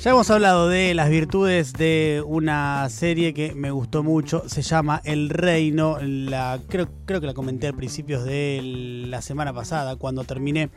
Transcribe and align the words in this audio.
Ya 0.00 0.12
hemos 0.12 0.30
hablado 0.30 0.68
de 0.68 0.94
las 0.94 1.10
virtudes 1.10 1.72
de 1.72 2.22
una 2.24 2.88
serie 2.88 3.34
que 3.34 3.56
me 3.56 3.72
gustó 3.72 4.04
mucho, 4.04 4.48
se 4.48 4.62
llama 4.62 5.02
El 5.04 5.28
Reino, 5.28 5.98
creo 6.68 7.20
que 7.20 7.26
la 7.26 7.34
comenté 7.34 7.66
al 7.66 7.74
principios 7.74 8.24
de 8.24 8.60
la 9.08 9.22
semana 9.22 9.52
pasada 9.52 9.96
cuando 9.96 10.22
terminé 10.22 10.70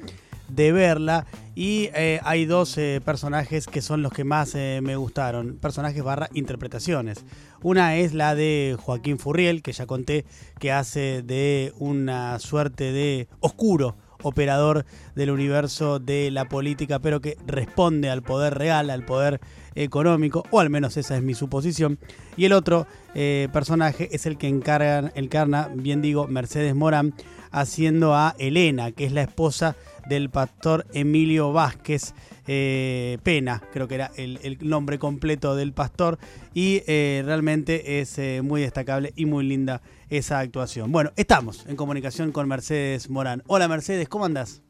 de 0.50 0.72
verla. 0.72 1.28
Y 1.54 1.92
eh, 1.94 2.20
hay 2.24 2.46
dos 2.46 2.76
eh, 2.80 3.00
personajes 3.06 3.68
que 3.68 3.84
son 3.84 4.02
los 4.02 4.12
que 4.12 4.24
más 4.24 4.56
eh, 4.56 4.80
me 4.82 4.96
gustaron, 4.96 5.58
personajes 5.58 6.02
barra 6.04 6.28
interpretaciones. 6.34 7.24
Una 7.62 7.98
es 7.98 8.16
la 8.16 8.34
de 8.34 8.76
Joaquín 8.80 9.20
Furriel, 9.20 9.62
que 9.62 9.72
ya 9.72 9.86
conté 9.86 10.26
que 10.58 10.72
hace 10.72 11.22
de 11.22 11.74
una 11.78 12.40
suerte 12.40 12.92
de 12.92 13.28
oscuro 13.40 13.98
operador 14.24 14.86
del 15.16 15.32
universo 15.32 16.00
de 16.00 16.32
la 16.32 16.46
política, 16.46 17.00
pero 17.00 17.22
que 17.22 17.38
responde 17.46 18.10
al 18.10 18.22
poder 18.22 18.56
real, 18.56 18.90
al 18.90 19.06
poder 19.06 19.40
económico, 19.76 20.44
o 20.52 20.60
al 20.60 20.70
menos 20.70 20.98
esa 20.98 21.16
es 21.18 21.24
mi 21.24 21.34
suposición. 21.34 22.00
Y 22.38 22.46
el 22.46 22.54
otro 22.54 22.88
eh, 23.14 23.48
personaje 23.54 24.10
es 24.12 24.26
el 24.26 24.38
que 24.38 24.48
encarga, 24.48 25.12
encarna, 25.16 25.70
bien 25.74 26.02
digo, 26.02 26.28
Mercedes 26.28 26.76
Morán, 26.76 27.14
haciendo 27.52 28.16
a 28.16 28.36
Elena, 28.38 28.92
que 28.92 29.06
es 29.06 29.12
la 29.12 29.22
esposa 29.22 29.76
del 30.08 30.30
pastor 30.30 30.86
Emilio 30.94 31.54
Vázquez 31.54 32.14
eh, 32.48 33.18
Pena, 33.24 33.62
creo 33.72 33.88
que 33.88 33.96
era 33.96 34.12
el, 34.18 34.58
nombre 34.62 34.98
completo 35.00 35.56
del 35.56 35.74
pastor, 35.74 36.18
y 36.54 36.82
eh, 36.88 37.22
realmente 37.26 38.00
es 38.00 38.20
muy 38.44 38.62
destacable 38.62 39.14
y 39.16 39.26
muy 39.26 39.46
linda 39.46 39.82
esa 40.10 40.40
actuación. 40.40 40.92
Bueno, 40.92 41.12
estamos 41.16 41.66
en 41.68 41.76
comunicación 41.76 42.32
con 42.32 42.48
Mercedes 42.48 43.10
Morán. 43.10 43.44
Hola 43.48 43.68
Mercedes, 43.68 44.10
¿cómo 44.10 44.26
andás? 44.26 44.62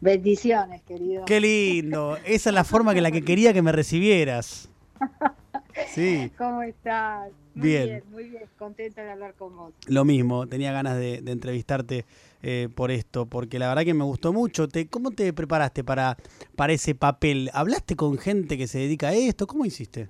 Bendiciones, 0.00 0.82
querido. 0.82 1.24
Qué 1.24 1.40
lindo. 1.40 2.18
Esa 2.24 2.50
es 2.50 2.54
la 2.54 2.64
forma 2.64 2.94
que 2.94 3.00
la 3.00 3.10
que 3.10 3.22
quería 3.22 3.52
que 3.52 3.62
me 3.62 3.72
recibieras. 3.72 4.68
Sí. 5.88 6.30
¿Cómo 6.38 6.62
estás? 6.62 7.30
Muy 7.54 7.68
bien. 7.68 8.02
muy 8.10 8.28
bien. 8.28 8.44
Contenta 8.58 9.02
de 9.02 9.10
hablar 9.12 9.34
con 9.34 9.56
vos. 9.56 9.72
Lo 9.86 10.04
mismo, 10.04 10.46
tenía 10.46 10.72
ganas 10.72 10.96
de, 10.96 11.16
entrevistarte 11.26 12.04
eh, 12.42 12.68
por 12.74 12.90
esto, 12.90 13.26
porque 13.26 13.58
la 13.58 13.68
verdad 13.68 13.84
que 13.84 13.94
me 13.94 14.04
gustó 14.04 14.32
mucho. 14.32 14.68
Te, 14.68 14.88
¿Cómo 14.88 15.10
te 15.10 15.32
preparaste 15.32 15.84
para, 15.84 16.16
para 16.54 16.72
ese 16.72 16.94
papel? 16.94 17.50
¿Hablaste 17.52 17.96
con 17.96 18.18
gente 18.18 18.58
que 18.58 18.66
se 18.66 18.78
dedica 18.78 19.08
a 19.08 19.14
esto? 19.14 19.46
¿Cómo 19.46 19.64
hiciste? 19.64 20.08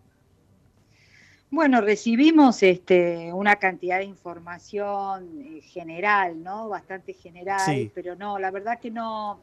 Bueno, 1.51 1.81
recibimos 1.81 2.63
este, 2.63 3.33
una 3.33 3.57
cantidad 3.57 3.99
de 3.99 4.05
información 4.05 5.43
eh, 5.43 5.61
general, 5.63 6.43
¿no? 6.43 6.69
Bastante 6.69 7.15
general, 7.15 7.91
pero 7.95 8.17
no, 8.17 8.39
la 8.39 8.51
verdad 8.51 8.81
que 8.81 8.91
no, 8.91 9.41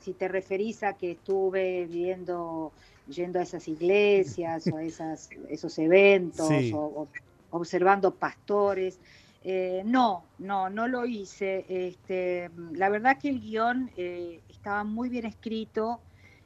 si 0.00 0.12
te 0.12 0.28
referís 0.28 0.82
a 0.82 0.94
que 0.94 1.12
estuve 1.12 1.86
viendo, 1.86 2.72
yendo 3.08 3.38
a 3.38 3.42
esas 3.42 3.66
iglesias 3.68 4.66
o 4.72 4.76
a 4.76 4.82
esas, 4.82 5.30
esos 5.48 5.78
eventos 5.78 6.50
o, 6.72 7.08
observando 7.50 8.14
pastores, 8.14 8.98
eh, 9.44 9.82
no, 9.84 10.24
no, 10.38 10.68
no 10.68 10.88
lo 10.88 11.06
hice. 11.06 11.64
Este, 11.68 12.50
la 12.72 12.88
verdad 12.88 13.18
que 13.18 13.30
el 13.30 13.40
guion 13.40 13.90
eh, 13.96 14.40
estaba 14.48 14.84
muy 14.84 15.08
bien 15.08 15.24
escrito 15.24 16.00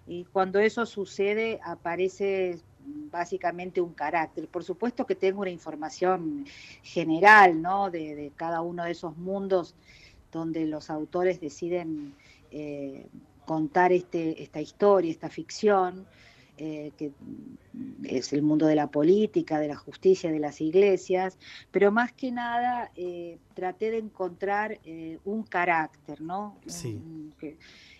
y 0.06 0.24
cuando 0.24 0.58
eso 0.58 0.86
sucede 0.86 1.60
aparece 1.64 2.58
básicamente 2.84 3.80
un 3.80 3.92
carácter. 3.92 4.48
Por 4.48 4.64
supuesto 4.64 5.06
que 5.06 5.14
tengo 5.14 5.40
una 5.40 5.50
información 5.50 6.44
general, 6.82 7.60
¿no? 7.60 7.90
De, 7.90 8.32
cada 8.36 8.60
uno 8.60 8.84
de 8.84 8.92
esos 8.92 9.16
mundos 9.16 9.74
donde 10.30 10.66
los 10.66 10.90
autores 10.90 11.40
deciden 11.40 12.14
eh, 12.50 13.06
contar 13.46 13.92
este, 13.92 14.42
esta 14.42 14.60
historia, 14.60 15.10
esta 15.10 15.28
ficción, 15.28 16.06
eh, 16.58 16.92
que 16.96 17.12
es 18.04 18.32
el 18.32 18.42
mundo 18.42 18.66
de 18.66 18.74
la 18.74 18.88
política, 18.88 19.58
de 19.58 19.68
la 19.68 19.76
justicia, 19.76 20.30
de 20.30 20.38
las 20.38 20.60
iglesias, 20.60 21.38
pero 21.70 21.90
más 21.90 22.12
que 22.12 22.30
nada 22.30 22.90
eh, 22.94 23.38
traté 23.54 23.90
de 23.90 23.98
encontrar 23.98 24.78
un 25.24 25.42
carácter, 25.44 26.20
¿no? 26.20 26.58
Sí. 26.66 27.00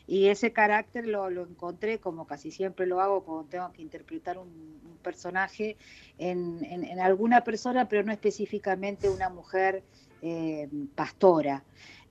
Y 0.07 0.29
ese 0.29 0.53
carácter 0.53 1.07
lo, 1.07 1.29
encontré, 1.29 1.99
como 1.99 2.27
casi 2.27 2.51
siempre 2.51 2.87
lo 2.87 3.01
hago 3.01 3.25
cuando 3.25 3.45
tengo 3.45 3.73
que 3.73 3.83
interpretar 3.83 4.39
un, 4.39 4.83
personaje, 5.03 5.77
en, 6.19 7.01
alguna 7.01 7.43
persona, 7.43 7.89
pero 7.89 8.05
no 8.05 8.13
específicamente 8.13 9.09
una 9.09 9.29
mujer 9.29 9.83
eh, 10.21 10.69
pastora. 10.95 11.65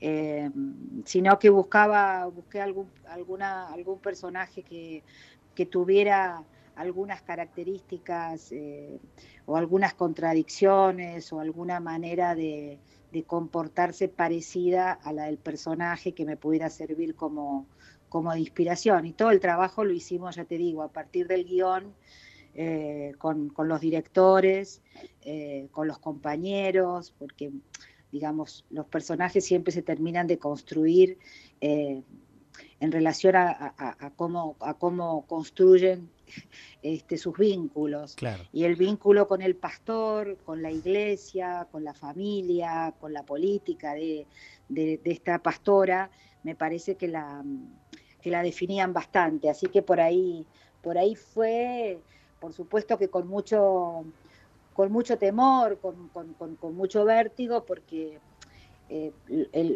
Eh, 0.04 0.50
sino 1.06 1.38
que 1.38 1.52
buscaba, 1.52 2.26
busqué 2.26 2.60
algún, 2.60 2.90
alguna, 3.08 3.68
algún 3.68 4.00
personaje 4.00 4.64
que, 4.64 5.04
tuviera 5.70 6.44
algunas 6.74 7.22
características 7.22 8.52
eh, 8.52 9.00
o 9.46 9.58
algunas 9.58 9.94
contradicciones 9.94 11.32
o 11.32 11.40
alguna 11.40 11.80
manera 11.80 12.34
de, 12.34 12.80
de 13.12 13.24
comportarse 13.26 14.08
parecida 14.08 14.92
a 14.92 15.14
la 15.14 15.26
del 15.26 15.38
personaje 15.38 16.14
que 16.14 16.26
me 16.26 16.36
pudiera 16.36 16.72
servir 16.72 17.14
como, 17.14 17.68
como 18.10 18.34
de 18.34 18.40
inspiración. 18.40 19.06
Y 19.06 19.14
todo 19.14 19.30
el 19.30 19.40
trabajo 19.40 19.84
lo 19.84 19.94
hicimos, 19.94 20.36
ya 20.36 20.46
te 20.46 20.58
digo, 20.58 20.82
a 20.82 20.92
partir 20.92 21.28
del 21.28 21.46
guion, 21.46 21.94
eh, 22.56 23.14
con, 23.20 23.54
los 23.56 23.80
directores, 23.80 24.82
con 25.70 25.88
los 25.88 26.00
compañeros, 26.00 27.14
porque, 27.20 27.52
digamos, 28.12 28.66
los 28.70 28.86
personajes 28.88 29.46
siempre 29.46 29.72
se 29.72 29.82
terminan 29.82 30.28
de 30.28 30.38
construir 30.38 31.18
eh, 31.62 32.04
en 32.80 32.92
relación 32.92 33.36
a, 33.36 34.14
cómo, 34.16 34.56
a 34.60 34.74
cómo 34.74 35.26
construyen 35.28 36.10
este, 36.82 37.18
sus 37.18 37.38
vínculos. 37.38 38.16
Y 38.52 38.64
el 38.64 38.76
vínculo 38.76 39.28
con 39.28 39.42
el 39.42 39.56
pastor, 39.56 40.38
con 40.46 40.62
la 40.62 40.72
iglesia, 40.72 41.68
con 41.72 41.84
la 41.84 41.94
familia, 41.94 42.94
con 43.00 43.14
la 43.14 43.24
política 43.24 43.94
de, 43.94 44.26
esta 45.04 45.40
pastora, 45.40 46.10
me 46.44 46.56
parece 46.56 46.96
que 46.96 47.08
la, 47.08 47.44
que 48.22 48.32
la 48.32 48.42
definían 48.42 48.94
bastante. 48.94 49.50
Así 49.50 49.68
que 49.68 49.82
por 49.82 50.00
ahí, 50.00 50.46
por 50.82 50.98
ahí 50.98 51.16
fue, 51.16 52.00
por 52.40 52.54
supuesto 52.54 52.98
que 52.98 53.10
con 53.10 53.28
mucho, 53.28 54.06
con 54.82 54.92
mucho 54.92 55.16
temor, 55.20 55.78
con, 55.78 56.10
con 56.56 56.76
mucho 56.76 57.06
vértigo, 57.06 57.66
porque 57.66 58.18
eh, 58.94 59.14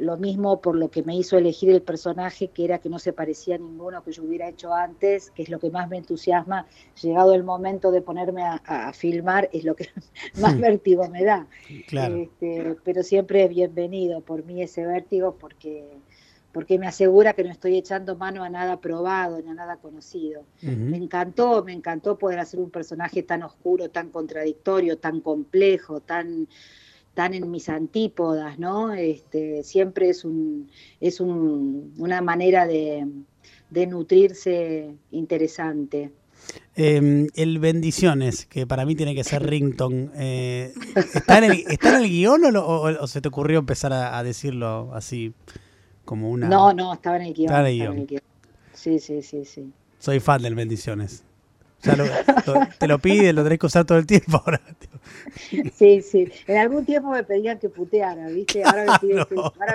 lo 0.01 0.17
mismo 0.17 0.59
por 0.59 0.75
lo 0.75 0.89
que 0.89 1.01
me 1.01 1.16
hizo 1.16 1.38
elegir 1.38 1.69
el 1.69 1.81
personaje, 1.81 2.49
que 2.49 2.66
era 2.66 2.79
que 2.79 2.89
no 2.89 2.99
se 2.99 3.13
parecía 3.13 3.55
a 3.55 3.59
ninguno 3.59 4.03
que 4.03 4.11
yo 4.11 4.23
hubiera 4.23 4.49
hecho 4.49 4.73
antes, 4.73 5.31
que 5.31 5.43
es 5.43 5.49
lo 5.49 5.57
que 5.57 5.69
más 5.69 5.88
me 5.88 5.95
entusiasma, 5.95 6.67
llegado 7.01 7.33
el 7.33 7.43
momento 7.43 7.91
de 7.91 8.01
ponerme 8.01 8.43
a, 8.43 8.91
filmar, 8.91 9.47
es 9.53 9.63
lo 9.63 9.73
que 9.73 9.88
más 10.41 10.59
vértigo 10.59 11.07
me 11.07 11.23
da. 11.23 11.47
Este, 11.69 12.75
pero 12.83 13.03
siempre 13.03 13.45
es 13.45 13.49
bienvenido 13.51 14.19
por 14.19 14.43
mí 14.43 14.61
ese 14.61 14.85
vértigo 14.85 15.37
porque, 15.39 15.87
porque 16.55 16.79
me 16.79 16.88
asegura 16.88 17.33
que 17.33 17.43
no 17.43 17.51
estoy 17.51 17.75
echando 17.75 18.16
mano 18.16 18.41
a 18.41 18.47
nada 18.47 18.79
probado 18.79 19.41
ni 19.41 19.49
a 19.49 19.53
nada 19.53 19.75
conocido. 19.75 20.45
Me 20.61 20.95
encantó, 20.95 21.66
me 21.66 21.73
encantó 21.73 22.17
poder 22.17 22.39
hacer 22.39 22.61
un 22.61 22.69
personaje 22.69 23.23
tan 23.23 23.43
oscuro, 23.43 23.89
tan 23.89 24.09
contradictorio, 24.09 24.97
tan 24.97 25.19
complejo, 25.19 25.99
tan 25.99 26.47
están 27.09 27.33
en 27.33 27.51
mis 27.51 27.67
antípodas, 27.67 28.57
¿no? 28.57 28.93
Este, 28.93 29.63
siempre 29.63 30.07
es, 30.07 30.23
un, 30.23 30.71
es 31.01 31.19
una 31.19 32.21
manera 32.21 32.66
de, 32.66 33.05
nutrirse 33.89 34.95
interesante. 35.11 36.13
Em, 36.77 37.27
el 37.35 37.59
Bendiciones, 37.59 38.45
que 38.45 38.66
para 38.66 38.85
mí 38.85 38.95
tiene 38.95 39.13
que 39.13 39.25
ser 39.25 39.43
rington, 39.43 40.13
eh, 40.16 40.72
¿está, 41.13 41.39
en 41.39 41.51
el, 41.51 42.09
guion 42.09 42.43
o, 42.55 43.07
se 43.07 43.19
te 43.19 43.27
ocurrió 43.27 43.59
empezar 43.59 43.91
a, 43.91 44.23
decirlo 44.23 44.91
así 44.93 45.33
como 46.05 46.29
una... 46.29 46.47
No, 46.47 46.71
no, 46.71 46.93
estaba 46.93 47.17
en 47.17 47.23
el 47.23 47.33
guion. 47.33 47.47
Estaba 47.47 47.69
en 47.69 47.97
el 47.97 48.07
guion. 48.07 48.21
Sí, 48.73 48.99
sí, 48.99 49.21
sí, 49.21 49.43
sí. 49.43 49.73
Soy 49.99 50.21
fan 50.21 50.41
del 50.41 50.55
Bendiciones. 50.55 51.24
Te 52.79 52.88
lo 52.88 53.00
pide, 53.00 53.34
lo 53.34 53.43
tenés 53.43 53.59
que 53.59 53.66
usar 53.66 53.85
todo 53.85 53.97
el 53.97 54.05
tiempo 54.05 54.41
ahora. 54.43 54.61
Sí, 55.76 56.02
sí. 56.02 56.32
En 56.47 56.58
algún 56.58 56.85
tiempo 56.85 57.09
me 57.09 57.23
pedían 57.23 57.59
que 57.59 57.70
puteara, 57.70 58.28
¿viste? 58.28 58.64
Ahora 58.66 58.99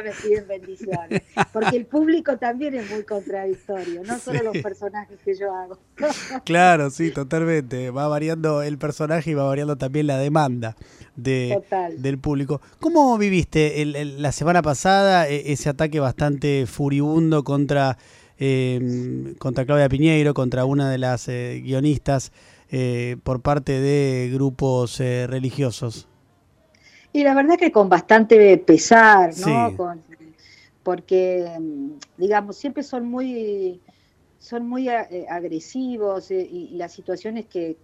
me, 0.05 0.13
piden, 0.13 0.47
bendiciones. 0.49 1.23
Porque 1.53 1.77
el 1.77 1.87
público 1.87 2.37
también 2.39 2.75
es 2.75 2.91
muy 2.91 3.05
contradictorio, 3.05 4.03
no 4.05 4.19
solo 4.19 4.43
los 4.43 4.59
personajes 4.59 5.19
que 5.25 5.37
yo 5.37 5.55
hago. 5.55 5.79
Claro, 6.45 6.91
sí, 6.91 7.11
totalmente. 7.11 7.91
Va 7.91 8.09
variando 8.09 8.63
el 8.63 8.79
personaje 8.79 9.31
y 9.31 9.35
va 9.35 9.45
variando 9.45 9.77
también 9.77 10.07
la 10.07 10.19
demanda 10.19 10.77
de, 11.17 11.61
del 11.99 12.19
público. 12.19 12.61
¿Cómo 12.79 13.17
viviste 13.19 13.85
la 13.85 14.33
semana 14.33 14.63
pasada 14.63 15.29
e, 15.29 15.53
ese 15.53 15.69
ataque 15.69 16.01
bastante 16.01 16.67
furibundo 16.67 17.45
contra 17.45 17.99
eh, 18.41 19.35
contra 19.39 19.67
Claudia 19.67 19.89
Piñeiro, 19.89 20.33
contra 20.33 20.65
una 20.65 20.91
de 20.91 20.97
las 20.99 21.29
eh, 21.29 21.61
guionistas 21.63 22.33
eh, 22.71 23.19
por 23.23 23.43
parte 23.43 23.81
de 23.81 24.31
grupos 24.33 24.99
eh, 24.99 25.27
religiosos. 25.29 26.09
Y 27.13 27.23
la 27.23 27.35
verdad 27.35 27.59
que 27.59 27.71
con 27.71 27.89
bastante 27.89 28.57
pesar, 28.59 29.37
¿no? 29.39 29.99
porque, 30.83 31.47
digamos, 32.17 32.57
siempre 32.57 32.83
son 32.83 33.07
muy, 33.07 33.81
son 34.39 34.67
muy 34.67 34.89
agresivos 34.89 36.31
y, 36.31 36.71
las 36.73 36.93
situaciones 36.93 37.45
que, 37.47 37.77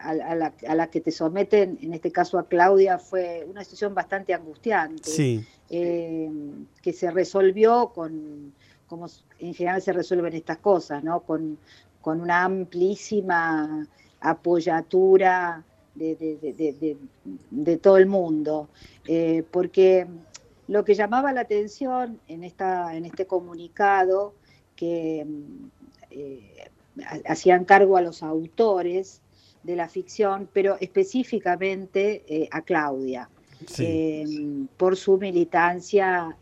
a, 0.00 0.74
la, 0.74 0.86
que 0.86 1.00
te 1.00 1.10
someten, 1.10 1.78
en 1.82 1.92
este 1.92 2.10
caso 2.10 2.38
a 2.38 2.48
Claudia, 2.48 2.98
fue 2.98 3.44
una 3.50 3.62
situación 3.62 3.94
bastante 3.94 4.32
angustiante, 4.32 5.44
que 5.68 6.92
se 6.94 7.10
resolvió 7.10 7.92
con, 7.94 8.54
como 8.86 9.08
en 9.38 9.54
general 9.54 9.82
se 9.82 9.92
resuelven 9.92 10.34
estas 10.34 10.58
cosas, 10.58 11.02
¿no? 11.04 11.20
Con, 11.20 11.58
con 12.00 12.20
una 12.20 12.44
amplísima 12.44 13.86
apoyatura 14.20 15.64
de, 15.94 17.78
todo 17.82 17.96
el 17.96 18.06
mundo, 18.06 18.68
eh, 19.06 19.42
porque 19.50 20.06
lo 20.68 20.84
que 20.84 20.94
llamaba 20.94 21.32
la 21.32 21.42
atención 21.42 22.20
en, 22.28 22.44
esta, 22.44 22.94
en 22.96 23.06
este 23.06 23.26
comunicado 23.26 24.34
que 24.74 25.26
eh, 26.10 26.68
hacían 27.26 27.64
cargo 27.64 27.96
a 27.96 28.02
los 28.02 28.22
autores 28.22 29.22
de 29.62 29.76
la 29.76 29.88
ficción, 29.88 30.48
pero 30.52 30.76
específicamente 30.80 32.24
eh, 32.28 32.48
a 32.52 32.62
Claudia, 32.62 33.28
por 34.76 34.96
su 34.96 35.16
militancia 35.16 36.36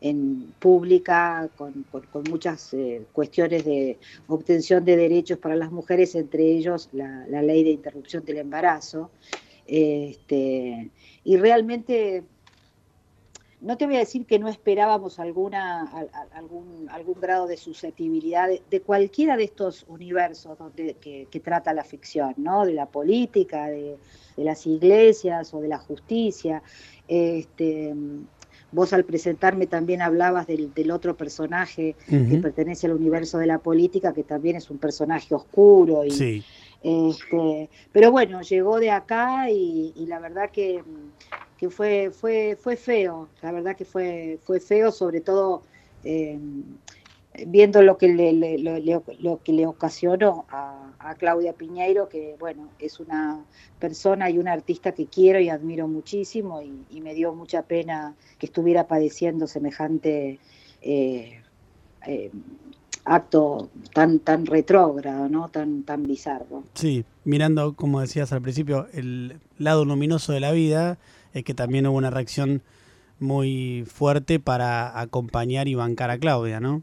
en 0.00 0.52
pública 0.58 1.48
con, 1.56 1.86
muchas 2.28 2.74
eh, 2.74 3.02
cuestiones 3.12 3.64
de 3.64 3.98
obtención 4.28 4.84
de 4.84 4.96
derechos 4.96 5.38
para 5.38 5.56
las 5.56 5.72
mujeres, 5.72 6.14
entre 6.14 6.44
ellos 6.44 6.88
la, 6.92 7.24
ley 7.42 7.64
de 7.64 7.70
interrupción 7.70 8.24
del 8.24 8.38
embarazo. 8.38 9.10
Este, 9.66 10.90
y 11.24 11.36
realmente, 11.38 12.22
no 13.60 13.76
te 13.78 13.86
voy 13.86 13.96
a 13.96 14.00
decir 14.00 14.26
que 14.26 14.38
no 14.38 14.48
esperábamos 14.48 15.18
alguna, 15.18 15.90
algún, 16.34 16.88
algún 16.90 17.20
grado 17.20 17.46
de 17.46 17.56
susceptibilidad 17.56 18.48
de, 18.70 18.80
cualquiera 18.82 19.36
de 19.36 19.44
estos 19.44 19.86
universos 19.88 20.58
donde, 20.58 20.94
que, 20.94 21.40
trata 21.40 21.72
la 21.72 21.84
ficción, 21.84 22.34
¿no? 22.36 22.66
de 22.66 22.74
la 22.74 22.86
política, 22.86 23.66
de, 23.68 23.96
de 24.36 24.44
las 24.44 24.66
iglesias 24.66 25.54
o 25.54 25.60
de 25.60 25.68
la 25.68 25.78
justicia. 25.78 26.62
Este, 27.08 27.94
Vos 28.76 28.92
al 28.92 29.04
presentarme 29.04 29.66
también 29.66 30.02
hablabas 30.02 30.46
del, 30.46 30.90
otro 30.90 31.16
personaje 31.16 31.96
que 32.06 32.38
pertenece 32.42 32.86
al 32.86 32.92
universo 32.92 33.38
de 33.38 33.46
la 33.46 33.56
política, 33.56 34.12
que 34.12 34.22
también 34.22 34.56
es 34.56 34.68
un 34.68 34.76
personaje 34.76 35.34
oscuro. 35.34 36.04
Y, 36.04 36.44
este, 36.82 37.70
pero 37.90 38.12
bueno, 38.12 38.42
llegó 38.42 38.78
de 38.78 38.90
acá 38.90 39.48
y, 39.48 39.94
la 40.06 40.18
verdad 40.18 40.50
que, 40.50 40.82
que, 41.56 41.70
fue, 41.70 42.10
fue, 42.10 42.58
fue 42.60 42.76
feo, 42.76 43.30
la 43.40 43.50
verdad 43.50 43.74
que 43.74 43.86
fue, 43.86 44.38
fue 44.42 44.60
feo, 44.60 44.92
sobre 44.92 45.22
todo 45.22 45.62
eh, 46.04 46.38
viendo 47.46 47.82
lo 47.82 47.98
que 47.98 48.08
le, 48.08 48.32
lo, 48.58 49.42
que 49.42 49.52
le 49.52 49.66
ocasionó 49.66 50.46
a, 50.48 50.82
Claudia 51.18 51.52
Piñeiro, 51.52 52.08
que 52.08 52.34
bueno, 52.40 52.68
es 52.80 52.98
una 52.98 53.44
persona 53.78 54.28
y 54.28 54.38
una 54.38 54.52
artista 54.52 54.90
que 54.90 55.06
quiero 55.06 55.38
y 55.38 55.48
admiro 55.48 55.86
muchísimo 55.86 56.60
y, 56.62 57.00
me 57.00 57.14
dio 57.14 57.32
mucha 57.32 57.62
pena 57.62 58.16
que 58.38 58.46
estuviera 58.46 58.88
padeciendo 58.88 59.46
semejante 59.46 60.40
eh, 60.82 61.40
eh, 62.06 62.30
acto 63.04 63.70
tan 63.94 64.18
tan 64.18 64.46
retrógrado, 64.46 65.28
¿no? 65.28 65.48
Tan 65.48 65.84
tan 65.84 66.02
bizarro. 66.02 66.64
Sí, 66.74 67.04
mirando 67.24 67.74
como 67.74 68.00
decías 68.00 68.32
al 68.32 68.42
principio 68.42 68.88
el 68.92 69.38
lado 69.58 69.84
luminoso 69.84 70.32
de 70.32 70.40
la 70.40 70.50
vida 70.50 70.98
es 71.32 71.44
que 71.44 71.54
también 71.54 71.86
hubo 71.86 71.96
una 71.96 72.10
reacción 72.10 72.62
muy 73.20 73.84
fuerte 73.86 74.40
para 74.40 75.00
acompañar 75.00 75.68
y 75.68 75.76
bancar 75.76 76.10
a 76.10 76.18
Claudia, 76.18 76.58
¿no? 76.58 76.82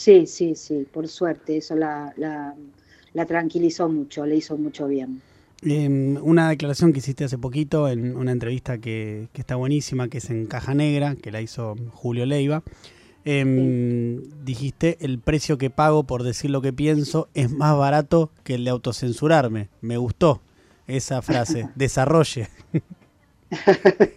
Sí, 0.00 0.26
sí, 0.26 0.54
sí, 0.54 0.86
por 0.90 1.08
suerte, 1.08 1.58
eso 1.58 1.76
la, 1.76 2.14
la, 2.16 3.26
tranquilizó 3.26 3.86
mucho, 3.86 4.24
le 4.24 4.36
hizo 4.36 4.56
mucho 4.56 4.88
bien. 4.88 5.20
Em, 5.60 6.16
una 6.22 6.48
declaración 6.48 6.94
que 6.94 7.00
hiciste 7.00 7.24
hace 7.24 7.36
poquito 7.36 7.86
en 7.86 8.16
una 8.16 8.32
entrevista 8.32 8.78
que, 8.78 9.28
está 9.34 9.56
buenísima, 9.56 10.08
que 10.08 10.16
es 10.16 10.30
en 10.30 10.46
Caja 10.46 10.72
Negra, 10.72 11.16
que 11.16 11.30
la 11.30 11.42
hizo 11.42 11.76
Julio 11.92 12.24
Leiva. 12.24 12.62
Em, 13.26 14.22
dijiste, 14.42 14.96
el 15.02 15.18
precio 15.18 15.58
que 15.58 15.68
pago 15.68 16.04
por 16.04 16.22
decir 16.22 16.50
lo 16.50 16.62
que 16.62 16.72
pienso 16.72 17.28
es 17.34 17.50
más 17.50 17.76
barato 17.76 18.30
que 18.42 18.54
el 18.54 18.64
de 18.64 18.70
autocensurarme. 18.70 19.68
Me 19.82 19.98
gustó 19.98 20.40
esa 20.86 21.20
frase. 21.20 21.68
Desarrolle. 21.74 22.48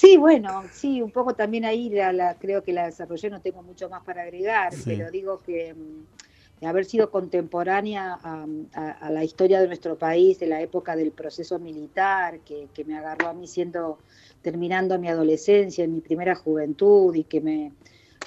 Sí, 0.00 0.16
bueno, 0.16 0.64
sí, 0.72 1.02
un 1.02 1.10
poco 1.10 1.34
también 1.34 1.66
ahí 1.66 1.90
la, 1.90 2.34
creo 2.38 2.64
que 2.64 2.72
la 2.72 2.86
desarrollé, 2.86 3.28
no 3.28 3.42
tengo 3.42 3.62
mucho 3.62 3.90
más 3.90 4.02
para 4.02 4.22
agregar, 4.22 4.72
pero 4.86 5.10
digo 5.10 5.40
que 5.40 5.74
mm, 5.74 6.64
haber 6.64 6.86
sido 6.86 7.10
contemporánea 7.10 8.18
a, 8.22 9.10
la 9.10 9.22
historia 9.24 9.60
de 9.60 9.66
nuestro 9.66 9.98
país, 9.98 10.38
de 10.38 10.46
la 10.46 10.62
época 10.62 10.96
del 10.96 11.10
proceso 11.10 11.58
militar, 11.58 12.40
que, 12.40 12.70
me 12.86 12.96
agarró 12.96 13.28
a 13.28 13.34
mí 13.34 13.46
siendo, 13.46 13.98
terminando 14.40 14.98
mi 14.98 15.08
adolescencia, 15.08 15.84
en 15.84 15.92
mi 15.92 16.00
primera 16.00 16.34
juventud, 16.34 17.14
y 17.14 17.24
que 17.24 17.42
me 17.42 17.72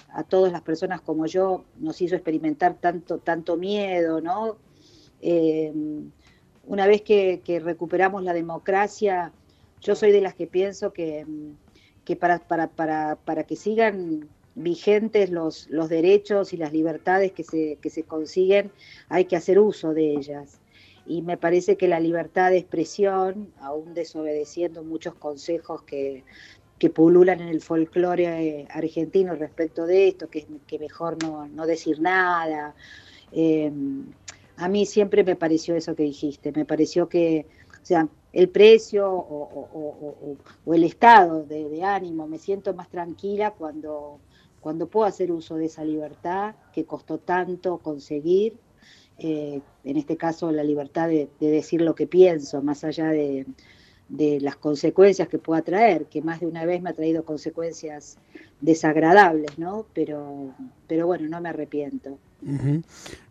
a 0.10 0.24
todas 0.24 0.52
las 0.52 0.62
personas 0.62 1.02
como 1.02 1.26
yo 1.26 1.66
nos 1.80 2.00
hizo 2.04 2.14
experimentar 2.14 2.76
tanto, 2.76 3.18
tanto 3.18 3.58
miedo, 3.58 4.22
¿no? 4.22 4.58
Eh, 5.22 5.74
una 6.68 6.86
vez 6.86 7.02
que, 7.02 7.42
que 7.44 7.60
recuperamos 7.60 8.22
la 8.24 8.34
democracia, 8.34 9.32
yo 9.82 9.96
soy 9.96 10.12
de 10.12 10.22
las 10.22 10.36
que 10.36 10.46
pienso 10.46 10.94
que, 10.94 11.26
que 12.06 12.16
para, 12.16 12.40
para, 12.40 12.68
para, 12.68 13.16
para 13.16 13.44
que 13.44 13.56
sigan 13.56 14.28
vigentes 14.56 15.30
los, 15.30 15.68
los 15.70 15.90
derechos 15.90 16.54
y 16.54 16.58
las 16.58 16.74
libertades 16.74 17.32
que 17.32 17.44
se, 17.44 17.78
que 17.82 17.90
se 17.90 18.04
consiguen, 18.04 18.72
hay 19.10 19.26
que 19.26 19.36
hacer 19.36 19.60
uso 19.60 19.94
de 19.94 20.12
ellas. 20.12 20.60
Y 21.06 21.22
me 21.22 21.38
parece 21.38 21.76
que 21.76 21.88
la 21.88 22.00
libertad 22.00 22.52
de 22.52 22.58
expresión, 22.58 23.52
aún 23.60 23.94
desobedeciendo 23.94 24.84
muchos 24.84 25.16
consejos 25.16 25.82
que, 25.84 26.24
que 26.80 26.90
pululan 26.90 27.42
en 27.42 27.50
el 27.50 27.62
folclore 27.62 28.68
argentino 28.70 29.36
respecto 29.36 29.86
de 29.86 30.08
esto, 30.10 30.30
que, 30.30 30.46
que 30.68 30.80
mejor 30.80 31.22
no, 31.22 31.48
no 31.48 31.66
decir 31.66 32.00
nada, 32.00 32.76
eh, 33.32 33.72
a 34.58 34.70
mí 34.70 34.86
siempre 34.86 35.24
me 35.24 35.36
pareció 35.36 35.76
eso 35.76 35.96
que 35.96 36.04
dijiste, 36.04 36.52
me 36.52 36.66
pareció 36.66 37.10
que, 37.10 37.48
o 37.82 37.86
sea, 37.86 38.08
el 38.34 38.50
precio 38.50 39.08
o, 39.14 40.38
el 40.74 40.84
estado 40.84 41.44
de, 41.44 41.84
ánimo, 41.84 42.28
me 42.28 42.40
siento 42.40 42.74
más 42.74 42.90
tranquila 42.90 43.52
cuando, 43.52 44.20
cuando 44.60 44.88
puedo 44.88 45.06
hacer 45.06 45.32
uso 45.32 45.56
de 45.56 45.66
esa 45.66 45.86
libertad 45.86 46.56
que 46.74 46.84
costó 46.84 47.20
tanto 47.20 47.78
conseguir, 47.78 48.58
eh, 49.20 49.62
en 49.84 49.98
este 49.98 50.18
caso 50.18 50.52
la 50.52 50.64
libertad 50.64 51.10
de, 51.10 51.30
decir 51.40 51.82
lo 51.82 51.94
que 51.94 52.08
pienso, 52.08 52.64
más 52.64 52.84
allá 52.84 53.10
de, 53.10 53.46
las 54.10 54.56
consecuencias 54.58 55.28
que 55.28 55.40
pueda 55.40 55.62
traer, 55.62 56.06
que 56.06 56.22
más 56.22 56.40
de 56.40 56.48
una 56.48 56.66
vez 56.66 56.82
me 56.82 56.90
ha 56.90 56.94
traído 56.94 57.24
consecuencias 57.26 58.18
desagradables, 58.62 59.58
¿no? 59.58 59.86
Pero, 59.94 60.54
pero 60.88 61.08
bueno, 61.08 61.28
no 61.30 61.42
me 61.42 61.50
arrepiento. 61.50 62.18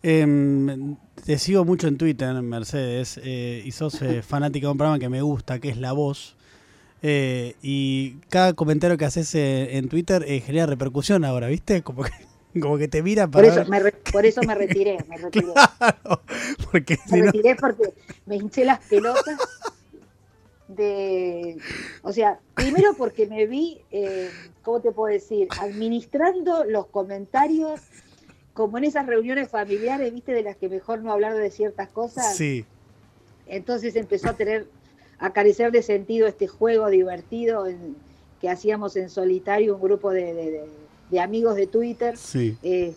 Em, 0.03 0.97
te 1.25 1.39
sigo 1.39 1.65
mucho 1.65 1.89
en 1.89 1.99
Twitter, 1.99 2.33
Mercedes, 2.43 3.21
eh, 3.23 3.63
y 3.65 3.73
sos 3.73 4.01
eh, 4.03 4.23
fanática 4.27 4.67
de 4.67 4.73
un 4.73 4.79
programa 4.79 4.99
que 4.99 5.09
me 5.09 5.23
gusta, 5.23 5.59
que 5.59 5.69
es 5.69 5.77
La 5.77 5.93
Voz. 5.93 6.37
Eh, 7.03 7.57
y 7.63 8.17
cada 8.29 8.53
comentario 8.53 8.97
que 8.97 9.05
haces 9.05 9.35
en 9.35 9.89
Twitter 9.89 10.25
genera 10.25 10.67
repercusión 10.67 11.25
ahora, 11.25 11.49
¿viste? 11.49 11.83
Como 11.83 12.05
que, 12.05 12.13
como 12.61 12.79
que 12.79 12.89
te 12.89 13.03
mira 13.03 13.29
para. 13.29 13.49
Por 13.49 13.59
eso, 13.59 13.71
me, 13.71 13.93
por 14.13 14.27
eso 14.27 14.41
me 14.43 14.55
retiré, 14.55 14.99
me 15.09 15.19
retiré. 15.19 15.49
porque 16.71 16.99
me 17.11 17.23
retiré 17.23 17.57
porque 17.57 17.93
me 18.27 18.37
hinché 18.37 18.65
las 18.65 18.79
pelotas 18.87 19.37
de. 20.69 21.59
O 22.03 22.13
sea, 22.13 22.39
primero 22.55 22.95
porque 22.97 23.27
me 23.27 23.47
vi, 23.47 23.81
¿cómo 24.63 24.81
te 24.81 24.93
puedo 24.93 25.13
decir? 25.13 25.49
Administrando 25.61 26.65
los 26.65 26.87
comentarios 26.87 27.81
como 28.55 28.79
en 28.79 28.85
esas 28.85 29.07
reuniones 29.07 29.49
familiares, 29.49 30.13
viste, 30.13 30.33
de 30.33 30.43
las 30.43 30.57
que 30.57 30.69
mejor 30.69 31.03
no 31.03 31.13
hablar 31.13 31.35
de 31.35 31.51
ciertas 31.51 31.89
cosas. 31.89 32.37
Sí. 32.37 32.65
Entonces 33.47 33.97
empezó 33.97 34.31
a 34.31 34.35
tener, 34.35 34.67
a 35.19 35.33
carecer 35.33 35.73
de 35.73 35.83
sentido 35.83 36.27
este 36.27 36.47
juego 36.47 36.89
divertido 36.89 37.67
que 38.41 38.51
hacíamos 38.51 38.97
en 38.97 39.09
solitario, 39.09 39.75
un 39.77 39.83
grupo 39.83 40.11
de, 40.11 40.65
amigos 41.21 41.57
de 41.57 41.67
Twitter. 41.67 42.17
Sí. 42.17 42.57
Eh, 42.63 42.95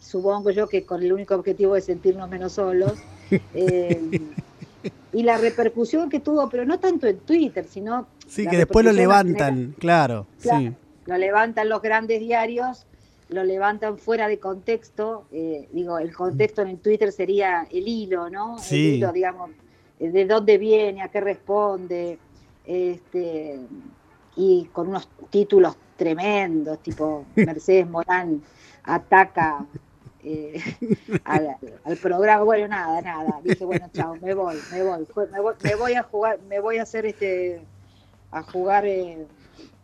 supongo 0.00 0.50
yo 0.50 0.68
que 0.68 0.84
con 0.84 1.02
el 1.02 1.12
único 1.12 1.34
objetivo 1.34 1.74
de 1.74 1.80
sentirnos 1.80 2.28
menos 2.28 2.52
solos. 2.52 2.94
Eh, 3.54 4.20
y 5.12 5.22
la 5.22 5.38
repercusión 5.38 6.10
que 6.10 6.18
tuvo, 6.18 6.48
pero 6.48 6.64
no 6.64 6.80
tanto 6.80 7.06
en 7.06 7.18
Twitter, 7.18 7.64
sino... 7.70 8.08
Sí, 8.26 8.44
que 8.44 8.56
después 8.56 8.84
lo 8.84 8.90
levantan, 8.90 9.76
claro, 9.78 10.26
sí. 10.38 10.72
Lo 11.06 11.16
levantan 11.16 11.68
los 11.68 11.80
grandes 11.80 12.18
diarios 12.18 12.86
lo 13.30 13.44
levantan 13.44 13.98
fuera 13.98 14.28
de 14.28 14.38
contexto, 14.38 15.26
eh, 15.32 15.68
digo, 15.72 15.98
el 15.98 16.14
contexto 16.14 16.62
en 16.62 16.78
Twitter 16.78 17.12
sería 17.12 17.66
el 17.70 17.86
hilo, 17.86 18.28
¿no? 18.28 18.56
El 18.70 18.76
hilo, 18.76 19.12
digamos, 19.12 19.50
eh, 19.98 20.10
de 20.10 20.26
dónde 20.26 20.58
viene, 20.58 21.02
a 21.02 21.08
qué 21.08 21.20
responde, 21.20 22.18
este, 22.64 23.60
y 24.36 24.64
con 24.72 24.88
unos 24.88 25.08
títulos 25.30 25.76
tremendos, 25.96 26.82
tipo 26.82 27.24
Mercedes 27.36 27.88
Morán 27.88 28.42
ataca 28.82 29.64
eh, 30.22 30.60
al, 31.24 31.96
programa. 32.00 32.42
Bueno, 32.42 32.68
nada, 32.68 33.00
nada. 33.00 33.40
Dije, 33.42 33.64
bueno, 33.64 33.88
chao, 33.92 34.16
me 34.20 34.34
voy, 34.34 34.56
me 34.72 34.82
voy, 34.82 35.06
me 35.62 35.74
voy, 35.76 35.94
a 35.94 36.02
jugar, 36.02 36.40
me 36.48 36.60
voy 36.60 36.78
a 36.78 36.82
hacer 36.82 37.06
este, 37.06 37.62
a 38.30 38.42
jugar 38.42 38.86
eh, 38.86 39.26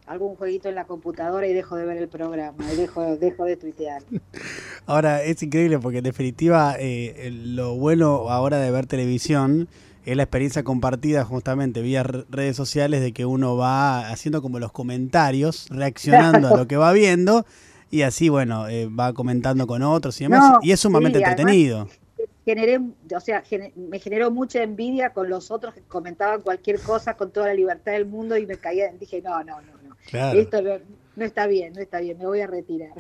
algún 0.07 0.37
jueguito 0.37 0.69
en 0.69 0.75
la 0.75 0.85
computadora 0.85 1.47
y 1.47 1.53
dejo 1.53 1.77
de 1.77 1.85
ver 1.85 1.97
el 1.99 2.09
programa, 2.09 2.65
y 2.73 2.77
dejo, 2.77 3.17
dejo 3.17 3.45
de 3.45 3.57
tuitear. 3.57 4.03
Ahora, 4.87 5.23
es 5.23 5.43
increíble 5.43 5.79
porque 5.79 5.99
en 5.99 6.05
definitiva 6.05 6.77
eh, 6.79 7.31
lo 7.33 7.75
bueno 7.77 8.31
ahora 8.31 8.59
de 8.59 8.71
ver 8.71 8.87
televisión 8.87 9.69
es 10.05 10.17
la 10.17 10.23
experiencia 10.23 10.63
compartida 10.63 11.25
justamente 11.25 11.83
vía 11.83 12.05
redes 12.05 12.57
sociales 12.57 13.01
de 13.01 13.13
que 13.13 13.27
uno 13.27 13.57
va 13.57 14.09
haciendo 14.09 14.41
como 14.41 14.61
los 14.61 14.71
comentarios, 14.71 15.67
reaccionando 15.71 16.47
a 16.49 16.57
lo 16.57 16.69
que 16.69 16.77
va 16.77 16.93
viendo 16.93 17.45
y 17.91 18.03
así, 18.03 18.29
bueno, 18.29 18.69
eh, 18.69 18.87
va 18.87 19.13
comentando 19.13 19.67
con 19.67 19.83
otros 19.83 20.21
y 20.21 20.25
demás. 20.25 20.59
y 20.63 20.71
es 20.71 20.81
sumamente 20.81 21.19
entretenido. 21.19 21.89
Generé, 22.45 22.79
o 22.79 23.21
sea, 23.21 23.43
me 23.75 23.99
generó 23.99 24.31
mucha 24.31 24.63
envidia 24.63 25.11
con 25.11 25.29
los 25.29 25.51
otros 25.51 25.75
que 25.75 25.81
comentaban 25.83 26.43
cualquier 26.43 26.79
cosa 26.81 27.17
con 27.17 27.33
toda 27.33 27.49
la 27.49 27.55
libertad 27.55 27.93
del 27.93 28.07
mundo 28.07 28.37
y 28.37 28.47
me 28.47 28.57
caía, 28.57 28.93
dije, 28.93 29.21
no, 29.21 29.43
no, 29.43 29.61
no, 29.61 29.73
no. 30.13 30.33
Esto 30.33 30.63
no, 31.17 31.25
está 31.25 31.47
bien, 31.47 31.73
no 31.73 31.81
está 31.81 32.01
bien, 32.01 32.19
me 32.19 32.27
voy 32.27 32.41
a 32.41 32.47
retirar. 32.47 32.91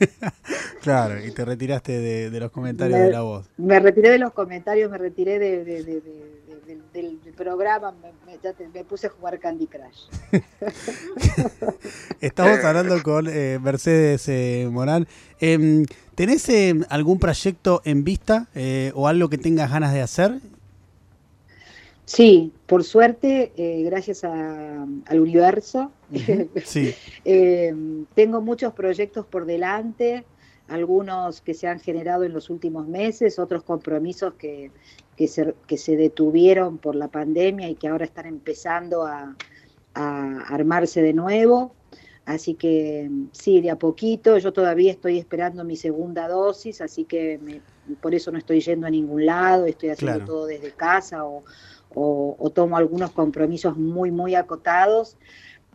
claro, 0.82 1.24
y 1.24 1.30
te 1.30 1.44
retiraste 1.44 1.98
de, 2.30 2.40
los 2.40 2.50
comentarios 2.50 3.00
de 3.00 3.10
la 3.10 3.22
voz. 3.22 3.48
Me 3.56 3.80
retiré 3.80 4.10
de 4.10 4.18
los 4.18 4.32
comentarios, 4.32 4.90
me 4.90 4.98
retiré 4.98 5.38
de 5.38 5.64
del, 6.92 7.18
programa 7.36 7.94
me, 8.72 8.84
puse 8.84 9.06
a 9.06 9.10
jugar 9.10 9.38
Candy 9.38 9.66
Crush. 9.66 10.08
Estamos 12.20 12.64
hablando 12.64 13.02
con 13.02 13.26
eh, 13.28 13.58
Mercedes 13.62 14.28
eh, 14.28 14.68
Morán. 14.70 15.06
Em, 15.40 15.84
¿Tenés 16.14 16.48
em, 16.48 16.82
algún 16.88 17.18
proyecto 17.18 17.82
en 17.84 18.04
vista 18.04 18.48
eh, 18.54 18.92
o 18.94 19.06
algo 19.08 19.28
que 19.28 19.38
tengas 19.38 19.70
ganas 19.70 19.92
de 19.92 20.00
hacer? 20.00 20.40
Sí, 22.06 22.52
por 22.66 22.84
suerte, 22.84 23.52
gracias 23.84 24.24
al 24.24 25.20
universo, 25.20 25.90
sí. 26.64 26.94
Em, 27.24 28.06
tengo 28.14 28.40
muchos 28.40 28.72
proyectos 28.72 29.26
por 29.26 29.44
delante 29.44 30.24
algunos 30.68 31.40
que 31.40 31.54
se 31.54 31.68
han 31.68 31.80
generado 31.80 32.24
en 32.24 32.32
los 32.32 32.50
últimos 32.50 32.86
meses, 32.88 33.38
otros 33.38 33.62
compromisos 33.62 34.34
que, 34.34 34.70
que 35.16 35.28
se, 35.28 35.54
que 35.66 35.78
se 35.78 35.96
detuvieron 35.96 36.78
por 36.78 36.96
la 36.96 37.08
pandemia 37.08 37.68
y 37.68 37.74
que 37.74 37.88
ahora 37.88 38.04
están 38.04 38.26
empezando 38.26 39.06
a, 39.06 39.34
armarse 39.98 41.00
de 41.00 41.14
nuevo. 41.14 41.74
Así 42.26 42.52
que 42.52 43.08
sí, 43.32 43.62
de 43.62 43.70
a 43.70 43.78
poquito, 43.78 44.36
yo 44.36 44.52
todavía 44.52 44.90
estoy 44.90 45.16
esperando 45.16 45.64
mi 45.64 45.76
segunda 45.76 46.28
dosis, 46.28 46.82
así 46.82 47.04
que 47.04 47.62
por 48.02 48.14
eso 48.14 48.30
no 48.30 48.36
estoy 48.36 48.60
yendo 48.60 48.86
a 48.86 48.90
ningún 48.90 49.24
lado, 49.24 49.64
estoy 49.64 49.88
haciendo 49.88 50.22
todo 50.26 50.44
desde 50.44 50.72
casa 50.72 51.24
o, 51.24 51.44
o, 51.98 52.50
tomo 52.54 52.76
algunos 52.76 53.10
compromisos 53.10 53.76
muy, 53.76 54.10
muy 54.10 54.34
acotados, 54.34 55.16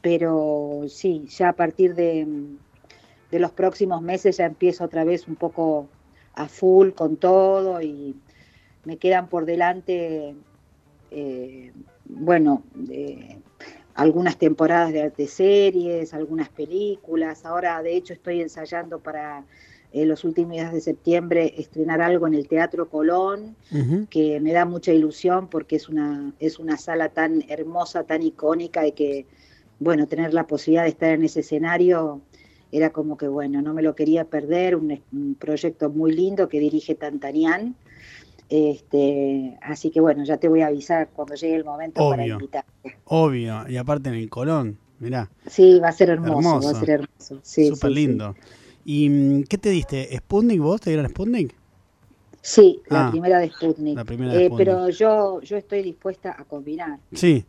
pero 0.02 0.84
sí, 0.88 1.26
ya 1.28 1.50
a 1.50 1.54
partir 1.54 1.96
de, 1.96 2.28
de 3.32 3.40
los 3.40 3.52
próximos 3.52 4.02
meses 4.02 4.38
ya 4.38 4.46
empiezo 4.46 4.84
otra 4.84 5.04
vez 5.04 5.28
un 5.28 5.36
poco 5.36 5.88
a 6.36 6.48
full 6.48 6.92
con 6.92 7.18
todo 7.18 7.82
y 7.82 8.16
me 8.86 8.98
quedan 8.98 9.28
por 9.28 9.46
delante, 9.46 10.36
eh, 11.10 11.72
bueno, 12.06 12.64
algunas 13.96 14.38
temporadas 14.38 14.94
de, 14.94 15.28
series, 15.28 16.14
algunas 16.14 16.50
películas. 16.50 17.46
Ahora, 17.46 17.82
de 17.82 17.96
hecho, 17.96 18.14
estoy 18.14 18.42
ensayando 18.42 19.00
para 19.00 19.44
eh, 19.94 20.06
los 20.06 20.24
últimos 20.24 20.54
días 20.54 20.74
de 20.74 20.82
septiembre 20.82 21.54
estrenar 21.58 22.02
algo 22.02 22.28
en 22.28 22.34
el 22.34 22.48
Teatro 22.48 22.90
Colón, 22.90 23.56
que 24.10 24.40
me 24.40 24.54
da 24.54 24.66
mucha 24.66 24.94
ilusión 24.94 25.48
porque 25.48 25.76
es 25.76 25.90
una, 25.90 26.34
es 26.40 26.60
una 26.60 26.78
sala 26.78 27.10
tan 27.10 27.44
hermosa, 27.50 28.04
tan 28.04 28.22
icónica 28.22 28.88
y 28.88 28.94
que, 28.94 29.26
bueno, 29.80 30.08
tener 30.08 30.34
la 30.34 30.48
posibilidad 30.48 30.84
de 30.84 30.90
estar 30.90 31.12
en 31.12 31.24
ese 31.24 31.42
escenario 31.42 32.22
era 32.72 32.92
como 32.92 33.18
que, 33.18 33.28
bueno, 33.28 33.62
no 33.62 33.74
me 33.74 33.82
lo 33.82 33.96
quería 33.96 34.26
perder, 34.26 34.76
un, 34.76 35.02
un 35.12 35.36
proyecto 35.36 35.90
muy 35.90 36.14
lindo 36.14 36.48
que 36.48 36.60
dirige 36.60 36.96
Tantanian 36.96 37.76
este, 38.52 39.58
así 39.62 39.92
que 39.92 40.02
bueno, 40.02 40.26
ya 40.26 40.36
te 40.36 40.50
voy 40.50 40.60
a 40.60 40.68
avisar 40.68 41.10
cuando 41.14 41.36
llegue 41.36 41.56
el 41.56 41.64
momento 41.64 42.10
para 42.10 42.28
invitarte. 42.28 42.98
Obvio, 43.06 43.66
y 43.70 43.78
aparte 43.78 44.10
en 44.10 44.16
el 44.16 44.30
Colón, 44.30 44.78
mirá. 45.00 45.30
Sí, 45.48 45.80
va 45.80 45.88
a 45.88 45.94
ser 45.94 46.10
hermoso, 46.10 46.60
va 46.62 46.72
a 46.72 46.80
ser 46.82 46.90
hermoso. 46.90 47.40
Sí, 47.44 47.70
Súper 47.70 47.92
lindo. 47.92 48.36
¿Y 48.86 49.10
mm, 49.10 49.44
qué 49.44 49.58
te 49.58 49.70
diste? 49.70 50.16
¿Sputnik 50.18 50.60
vos? 50.60 50.82
¿Te 50.82 50.90
dieron 50.90 51.10
Sputnik? 51.10 51.56
Sí, 52.42 52.82
la 52.88 53.08
ah, 53.08 53.12
primera 53.12 53.40
de 53.40 53.50
Sputnik. 53.50 53.96
La 53.96 54.04
primera 54.04 54.34
de 54.34 54.46
eh, 54.46 54.52
pero 54.58 54.90
yo, 54.90 55.42
yo 55.42 55.58
estoy 55.58 55.84
dispuesta 55.84 56.36
a 56.38 56.44
combinar. 56.44 57.00
Sí. 57.14 57.46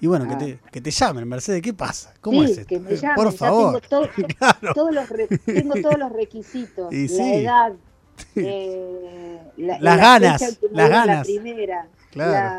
Y 0.00 0.06
bueno, 0.06 0.28
que, 0.28 0.34
ah. 0.34 0.38
te, 0.38 0.58
que 0.70 0.80
te 0.80 0.90
llamen, 0.90 1.28
Mercedes, 1.28 1.60
¿qué 1.60 1.74
pasa? 1.74 2.14
¿Cómo 2.20 2.42
es 2.42 2.50
esto? 2.50 2.66
Que 2.66 2.78
me 2.78 2.94
llamen, 2.96 3.16
Por 3.16 3.32
favor. 3.32 3.80
Tengo, 3.80 4.06
todos 4.74 4.94
los 4.94 5.08
tengo 5.44 5.74
todos 5.82 5.98
los 5.98 6.12
requisitos, 6.12 6.92
la 6.92 7.34
edad, 7.34 7.72
eh, 8.36 9.38
las 9.56 9.96
ganas, 9.96 10.58
las 10.70 10.90
ganas. 10.90 11.26
primera, 11.26 11.88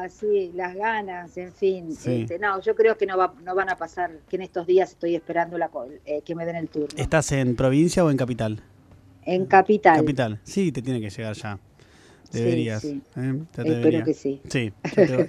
sí, 0.09 0.51
las 0.55 0.75
ganas, 0.75 1.37
en 1.37 1.53
fin. 1.53 1.89
Este, 1.89 2.39
no, 2.39 2.61
yo 2.61 2.75
creo 2.75 2.97
que 2.97 3.05
no, 3.05 3.17
va, 3.17 3.33
no 3.43 3.55
van 3.55 3.69
a 3.69 3.77
pasar, 3.77 4.11
que 4.29 4.35
en 4.35 4.43
estos 4.43 4.67
días 4.67 4.91
estoy 4.91 5.15
esperando 5.15 5.57
la, 5.57 5.69
eh, 6.05 6.21
que 6.23 6.35
me 6.35 6.45
den 6.45 6.55
el 6.55 6.69
turno. 6.69 6.89
¿Estás 6.97 7.31
en 7.31 7.55
provincia 7.55 8.03
o 8.03 8.11
en 8.11 8.17
capital? 8.17 8.61
En 9.23 9.45
capital. 9.45 9.97
Capital, 9.97 10.39
sí, 10.43 10.71
te 10.71 10.81
tiene 10.81 11.01
que 11.01 11.09
llegar 11.09 11.35
ya. 11.35 11.59
Deberías. 12.31 12.81
Sí, 12.81 13.01
¿eh? 13.17 13.43
Espero 13.57 14.05
que 14.05 14.13
sí. 14.13 14.41
Sí, 14.47 14.71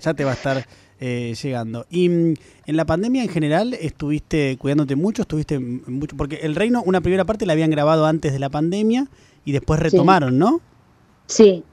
ya 0.00 0.14
te, 0.14 0.24
va 0.24 0.32
a 0.32 0.34
estar 0.34 0.66
eh, 1.00 1.34
llegando. 1.42 1.86
Y 1.88 2.08
mm, 2.08 2.34
en 2.66 2.76
la 2.76 2.84
pandemia 2.84 3.22
en 3.22 3.28
general, 3.28 3.74
¿estuviste 3.74 4.56
cuidándote 4.58 4.96
mucho? 4.96 5.22
¿Estuviste 5.22 5.58
mucho? 5.58 6.16
Porque 6.16 6.40
el 6.42 6.54
reino, 6.54 6.82
una 6.82 7.00
primera 7.00 7.24
parte 7.24 7.46
la 7.46 7.54
habían 7.54 7.70
grabado 7.70 8.06
antes 8.06 8.32
de 8.32 8.38
la 8.38 8.50
pandemia 8.50 9.06
y 9.44 9.52
después 9.52 9.80
retomaron, 9.80 10.38
¿no? 10.38 10.60
Sí, 11.26 11.64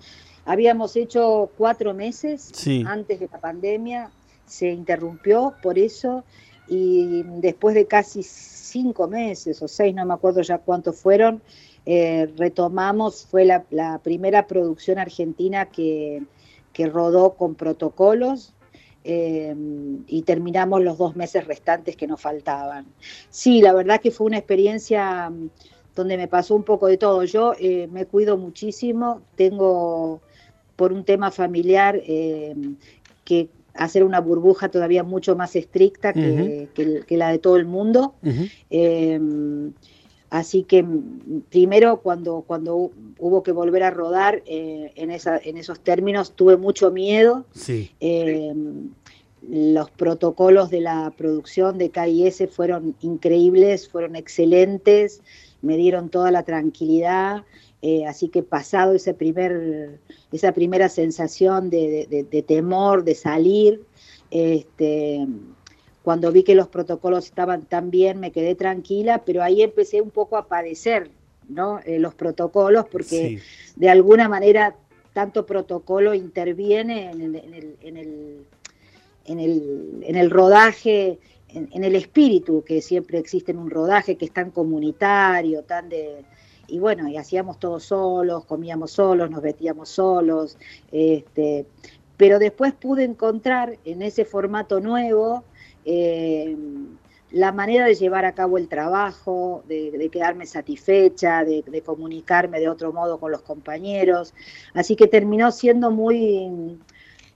habíamos 0.48 0.96
hecho 0.96 1.52
cuatro 1.58 1.94
meses 1.94 2.52
antes 2.86 3.20
de 3.20 3.30
la 3.32 3.38
pandemia, 3.38 4.10
se 4.46 4.70
interrumpió 4.72 5.54
por 5.62 5.78
eso 5.78 6.24
y 6.70 7.24
después 7.42 7.76
de 7.76 7.86
casi 7.86 8.24
cinco 8.24 9.08
meses 9.10 9.62
o 9.62 9.68
seis, 9.68 9.94
no 9.94 10.06
me 10.06 10.14
acuerdo 10.14 10.42
ya 10.42 10.58
cuántos 10.58 10.96
fueron, 10.96 11.42
eh, 11.86 12.32
retomamos, 12.38 13.26
fue 13.26 13.46
la, 13.46 14.00
primera 14.02 14.48
producción 14.48 15.00
argentina 15.00 15.68
que, 15.68 16.24
rodó 16.92 17.34
con 17.34 17.56
protocolos. 17.56 18.54
Eh, 19.10 19.56
y 20.08 20.24
terminamos 20.24 20.84
los 20.84 20.98
dos 20.98 21.16
meses 21.16 21.48
restantes 21.48 21.96
que 21.96 22.08
nos 22.08 22.20
faltaban. 22.20 22.86
Sí, 23.30 23.62
la 23.62 23.72
verdad 23.72 24.02
que 24.02 24.12
fue 24.12 24.28
una 24.28 24.38
experiencia 24.38 25.32
donde 25.96 26.18
me 26.18 26.28
pasó 26.28 26.56
un 26.56 26.64
poco 26.64 26.88
de 26.88 26.98
todo. 26.98 27.24
Yo 27.24 27.54
eh, 27.58 27.88
me 27.90 28.06
cuido 28.06 28.38
muchísimo, 28.38 29.22
tengo 29.38 30.20
por 30.78 30.94
un 30.94 31.04
tema 31.04 31.32
familiar 31.32 32.02
eh, 32.06 32.56
que 33.26 33.50
hacer 33.74 34.06
una 34.06 34.22
burbuja 34.22 34.70
todavía 34.70 35.04
mucho 35.04 35.36
más 35.36 35.58
estricta 35.58 36.14
que, 36.14 36.70
la 37.10 37.30
de 37.30 37.40
todo 37.40 37.58
el 37.58 37.66
mundo. 37.66 38.16
Eh, 38.70 39.20
así 40.30 40.64
que 40.64 40.86
primero 41.50 41.98
cuando, 41.98 42.44
cuando 42.48 42.92
hubo 43.20 43.44
que 43.44 43.52
volver 43.52 43.84
a 43.84 43.92
rodar 43.92 44.42
en, 44.46 45.12
esa, 45.12 45.38
en 45.38 45.58
esos 45.58 45.82
términos 45.82 46.32
tuve 46.32 46.56
mucho 46.56 46.92
miedo. 46.92 47.46
los 49.50 49.92
protocolos 49.92 50.70
de 50.70 50.82
la 50.82 51.14
producción 51.16 51.78
de 51.78 51.90
KIS 51.90 52.50
fueron 52.52 52.96
increíbles, 53.02 53.88
fueron 53.88 54.16
excelentes 54.16 55.22
me 55.62 55.78
dieron 55.78 56.10
toda 56.10 56.32
la 56.32 56.44
tranquilidad, 56.44 57.44
eh, 57.82 58.06
así 58.06 58.30
que 58.30 58.44
pasado 58.44 58.94
ese 58.94 59.14
primer, 59.14 60.00
esa 60.32 60.52
primera 60.52 60.90
sensación 60.90 61.70
de, 61.70 62.46
temor, 62.48 63.04
de 63.04 63.16
salir, 63.16 63.84
este, 64.32 65.28
cuando 66.04 66.32
vi 66.32 66.44
que 66.44 66.56
los 66.56 66.68
protocolos 66.68 67.26
estaban 67.26 67.66
tan 67.66 67.92
bien, 67.92 68.20
me 68.20 68.32
quedé 68.32 68.56
tranquila, 68.56 69.24
pero 69.26 69.44
ahí 69.44 69.62
empecé 69.62 70.02
un 70.02 70.12
poco 70.12 70.38
a 70.38 70.48
padecer 70.48 71.12
¿no? 71.48 71.80
Eh, 71.86 72.00
los 72.00 72.14
protocolos, 72.14 72.86
porque 72.92 73.42
de 73.76 73.90
alguna 73.90 74.28
manera 74.28 74.76
tanto 75.14 75.46
protocolo 75.46 76.14
interviene 76.14 77.10
en 77.12 77.22
el, 77.22 77.76
en 77.82 77.98
el, 79.40 80.04
en 80.04 80.16
el 80.16 80.30
rodaje 80.30 81.20
en, 81.50 81.84
el 81.84 81.96
espíritu 81.96 82.64
que 82.64 82.82
siempre 82.82 83.18
existe 83.18 83.52
en 83.52 83.58
un 83.58 83.70
rodaje, 83.70 84.16
que 84.16 84.26
es 84.26 84.34
tan 84.34 84.52
comunitario, 84.52 85.64
tan 85.64 85.90
de... 85.90 86.24
Y 86.68 86.80
bueno, 86.80 87.08
y 87.08 87.18
hacíamos 87.18 87.60
todos 87.60 87.84
solos, 87.86 88.46
comíamos 88.46 88.92
solos, 88.92 89.30
nos 89.30 89.42
vestíamos 89.42 89.90
solos, 89.90 90.58
este, 90.92 91.66
pero 92.18 92.40
después 92.40 92.74
pude 92.74 93.04
encontrar 93.04 93.78
en 93.86 94.02
ese 94.02 94.26
formato 94.26 94.80
nuevo 94.80 95.44
eh, 95.86 96.58
la 97.32 97.52
manera 97.52 97.86
de 97.86 97.96
llevar 97.96 98.26
a 98.26 98.34
cabo 98.34 98.58
el 98.58 98.68
trabajo, 98.68 99.64
de, 99.68 100.10
quedarme 100.12 100.46
satisfecha, 100.46 101.44
de, 101.44 101.82
comunicarme 101.86 102.60
de 102.60 102.70
otro 102.70 102.94
modo 102.94 103.20
con 103.20 103.32
los 103.32 103.42
compañeros. 103.42 104.34
Así 104.74 104.96
que 104.96 105.08
terminó 105.08 105.52
siendo 105.52 105.92
muy, 105.92 106.80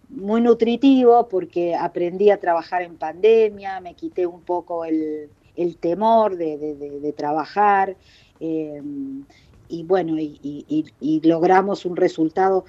muy 0.10 0.42
nutritivo 0.42 1.28
porque 1.28 1.76
aprendí 1.76 2.30
a 2.30 2.40
trabajar 2.40 2.84
en 2.84 2.98
pandemia, 2.98 3.82
me 3.82 3.96
quité 3.96 4.26
un 4.26 4.42
poco 4.42 4.86
el, 4.86 5.30
temor 5.80 6.38
de, 6.38 7.14
trabajar. 7.18 7.98
Eh, 8.42 8.82
y 9.70 9.84
bueno, 9.84 10.18
y, 10.20 11.22
logramos 11.24 11.86
un 11.86 11.96
resultado. 11.96 12.66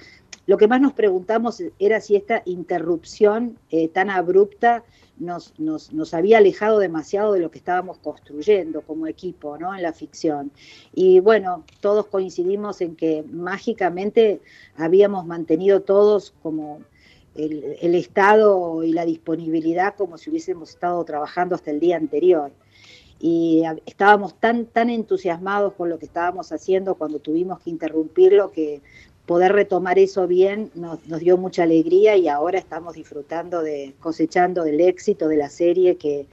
Lo 0.47 0.57
que 0.57 0.67
más 0.67 0.79
nos 0.79 0.93
preguntamos 0.93 1.61
era 1.77 1.99
si 1.99 2.15
esta 2.15 2.41
interrupción 2.45 3.57
eh, 3.71 3.89
tan 3.89 4.09
abrupta 4.09 4.83
nos, 5.17 5.53
nos, 5.59 6.13
había 6.13 6.37
alejado 6.37 6.79
demasiado 6.79 7.33
de 7.33 7.39
lo 7.39 7.51
que 7.51 7.57
estábamos 7.57 7.97
construyendo 7.99 8.81
como 8.81 9.07
equipo 9.07 9.57
¿no? 9.57 9.75
en 9.75 9.83
la 9.83 9.93
ficción. 9.93 10.51
Y 10.93 11.19
bueno, 11.19 11.65
todos 11.81 12.07
coincidimos 12.07 12.81
en 12.81 12.95
que 12.95 13.23
mágicamente 13.29 14.41
habíamos 14.77 15.25
mantenido 15.25 15.81
todos 15.81 16.33
como 16.41 16.79
el 17.35 17.95
estado 17.95 18.83
y 18.83 18.93
la 18.93 19.05
disponibilidad 19.05 19.95
como 19.95 20.19
si 20.19 20.29
hubiésemos 20.29 20.69
estado 20.69 21.03
trabajando 21.03 21.55
hasta 21.55 21.71
el 21.71 21.79
día 21.79 21.97
anterior 21.97 22.51
y 23.25 23.63
estábamos 23.85 24.37
tan, 24.37 24.65
tan 24.65 24.89
entusiasmados 24.89 25.75
con 25.75 25.87
lo 25.87 25.97
que 25.97 26.07
estábamos 26.07 26.51
haciendo 26.51 26.95
cuando 26.95 27.19
tuvimos 27.19 27.61
que 27.61 27.69
interrumpirlo 27.69 28.51
que 28.51 28.81
poder 29.25 29.53
retomar 29.53 29.97
eso 29.97 30.27
bien 30.27 30.71
nos, 30.75 30.99
dio 31.21 31.37
mucha 31.37 31.63
alegría 31.63 32.17
y 32.17 32.27
ahora 32.27 32.59
estamos 32.59 32.95
disfrutando 32.95 33.61
de, 33.61 33.95
cosechando 34.01 34.65
del 34.65 34.81
éxito 34.81 35.29
de 35.29 35.37
la 35.37 35.47
serie 35.47 35.95
que 35.95 36.27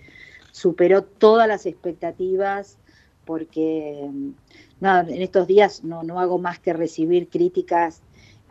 superó 0.50 1.04
todas 1.04 1.46
las 1.46 1.64
expectativas 1.64 2.76
porque 3.24 4.10
nada, 4.80 5.08
en 5.08 5.22
estos 5.22 5.46
días 5.46 5.84
no, 5.84 6.02
no 6.02 6.18
hago 6.18 6.38
más 6.38 6.58
que 6.58 6.72
recibir 6.72 7.28
críticas 7.28 8.02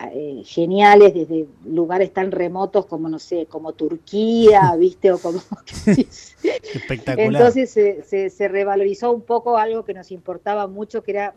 eh, 0.01 0.43
geniales 0.45 1.13
desde 1.13 1.45
lugares 1.65 2.13
tan 2.13 2.31
remotos 2.31 2.85
como, 2.85 3.09
no 3.09 3.19
sé, 3.19 3.47
como 3.47 3.73
Turquía, 3.73 4.75
¿viste? 4.79 5.11
O 5.11 5.19
como... 5.19 5.39
Espectacular. 5.85 7.19
Entonces 7.19 7.69
se, 7.69 8.29
se, 8.29 8.47
revalorizó 8.47 9.11
un 9.11 9.21
poco 9.21 9.57
algo 9.57 9.83
que 9.83 9.93
nos 9.93 10.11
importaba 10.11 10.67
mucho, 10.67 11.03
que 11.03 11.11
era 11.11 11.35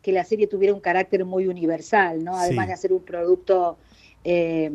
que 0.00 0.12
la 0.12 0.24
serie 0.24 0.46
tuviera 0.46 0.74
un 0.74 0.80
carácter 0.80 1.24
muy 1.24 1.46
universal, 1.46 2.22
¿no? 2.22 2.36
Además 2.36 2.66
de 2.66 2.74
hacer 2.74 2.92
un 2.92 3.02
producto 3.02 3.78
eh, 4.22 4.70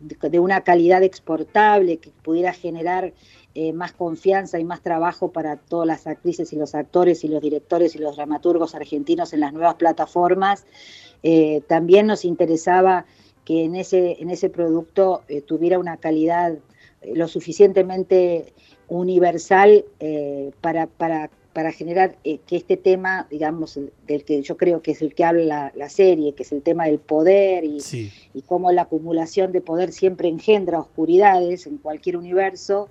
de 0.00 0.38
una 0.38 0.62
calidad 0.62 1.02
exportable, 1.02 1.98
que 1.98 2.10
pudiera 2.22 2.52
generar 2.52 3.12
eh, 3.60 3.72
más 3.72 3.90
confianza 3.90 4.60
y 4.60 4.64
más 4.64 4.82
trabajo 4.82 5.32
para 5.32 5.56
todas 5.56 5.84
las 5.84 6.06
actrices 6.06 6.52
y 6.52 6.56
los 6.56 6.76
actores 6.76 7.24
y 7.24 7.28
los 7.28 7.42
directores 7.42 7.96
y 7.96 7.98
los 7.98 8.14
dramaturgos 8.14 8.76
argentinos 8.76 9.32
en 9.32 9.40
las 9.40 9.52
nuevas 9.52 9.74
plataformas. 9.74 10.64
Eh, 11.24 11.62
también 11.66 12.06
nos 12.06 12.24
interesaba 12.24 13.04
que 13.44 13.64
en 13.64 13.74
ese, 13.74 14.22
en 14.22 14.30
ese 14.30 14.48
producto 14.48 15.24
eh, 15.26 15.40
tuviera 15.40 15.80
una 15.80 15.96
calidad 15.96 16.56
lo 17.12 17.26
suficientemente 17.26 18.52
universal 18.86 19.84
para, 20.60 20.86
para, 20.86 21.28
para, 21.52 21.72
generar 21.72 22.16
que 22.22 22.56
este 22.56 22.76
tema, 22.76 23.26
digamos, 23.28 23.78
del 24.06 24.24
que 24.24 24.40
yo 24.40 24.56
creo 24.56 24.82
que 24.82 24.92
es 24.92 25.02
el 25.02 25.14
que 25.14 25.24
habla 25.24 25.72
la, 25.74 25.88
serie, 25.88 26.34
que 26.34 26.44
es 26.44 26.52
el 26.52 26.62
tema 26.62 26.86
del 26.86 26.98
poder 27.00 27.64
y, 27.64 27.78
y 28.34 28.42
cómo 28.42 28.70
la 28.70 28.82
acumulación 28.82 29.50
de 29.50 29.60
poder 29.60 29.92
siempre 29.92 30.28
engendra 30.28 30.80
oscuridades 30.80 31.66
en 31.66 31.78
cualquier 31.78 32.16
universo, 32.16 32.88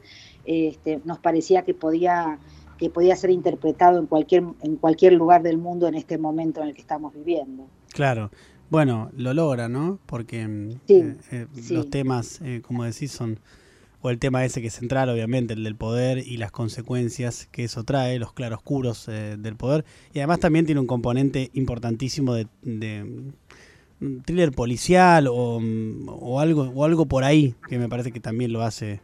este, 0.47 1.01
nos 1.05 1.19
parecía 1.19 1.63
que 1.63 1.73
podía, 1.73 2.39
que 2.77 2.89
podía 2.89 3.15
ser 3.15 3.29
interpretado 3.29 3.99
en 3.99 4.07
cualquier, 4.07 4.43
en 4.61 4.77
cualquier 4.77 5.13
lugar 5.13 5.43
del 5.43 5.57
mundo 5.57 5.87
en 5.87 5.95
este 5.95 6.17
momento 6.17 6.61
en 6.61 6.69
el 6.69 6.73
que 6.73 6.81
estamos 6.81 7.13
viviendo. 7.13 7.67
Claro. 7.93 8.31
Bueno, 8.69 9.09
lo 9.15 9.33
logra, 9.33 9.69
¿no? 9.69 9.99
Porque 10.05 10.47
mm, 10.47 10.71
eh, 10.89 11.15
eh, 11.31 11.47
los 11.69 11.89
temas, 11.89 12.41
eh, 12.41 12.61
como 12.61 12.83
decís, 12.83 13.11
son, 13.11 13.39
o 14.01 14.09
el 14.09 14.19
tema 14.19 14.43
ese 14.43 14.61
que 14.61 14.67
es 14.67 14.73
central, 14.73 15.09
obviamente, 15.09 15.53
el 15.53 15.63
del 15.63 15.75
poder 15.75 16.19
y 16.19 16.37
las 16.37 16.51
consecuencias 16.51 17.47
que 17.51 17.63
eso 17.63 17.83
trae, 17.83 18.19
los 18.19 18.33
claroscuros 18.33 19.05
del 19.05 19.55
poder. 19.55 19.85
Y 20.13 20.19
además 20.19 20.39
también 20.39 20.65
tiene 20.65 20.81
un 20.81 20.87
componente 20.87 21.49
importantísimo 21.53 22.33
de, 22.33 22.47
de 22.61 23.31
mm, 23.99 24.19
thriller 24.25 24.51
policial 24.51 25.27
o, 25.27 25.59
mm, 25.61 26.09
o, 26.09 26.39
algo, 26.41 26.63
o 26.63 26.83
algo 26.83 27.05
por 27.05 27.23
ahí, 27.23 27.55
que 27.69 27.79
me 27.79 27.87
parece 27.87 28.11
que 28.11 28.19
también 28.19 28.51
lo 28.51 28.63
hace 28.63 28.99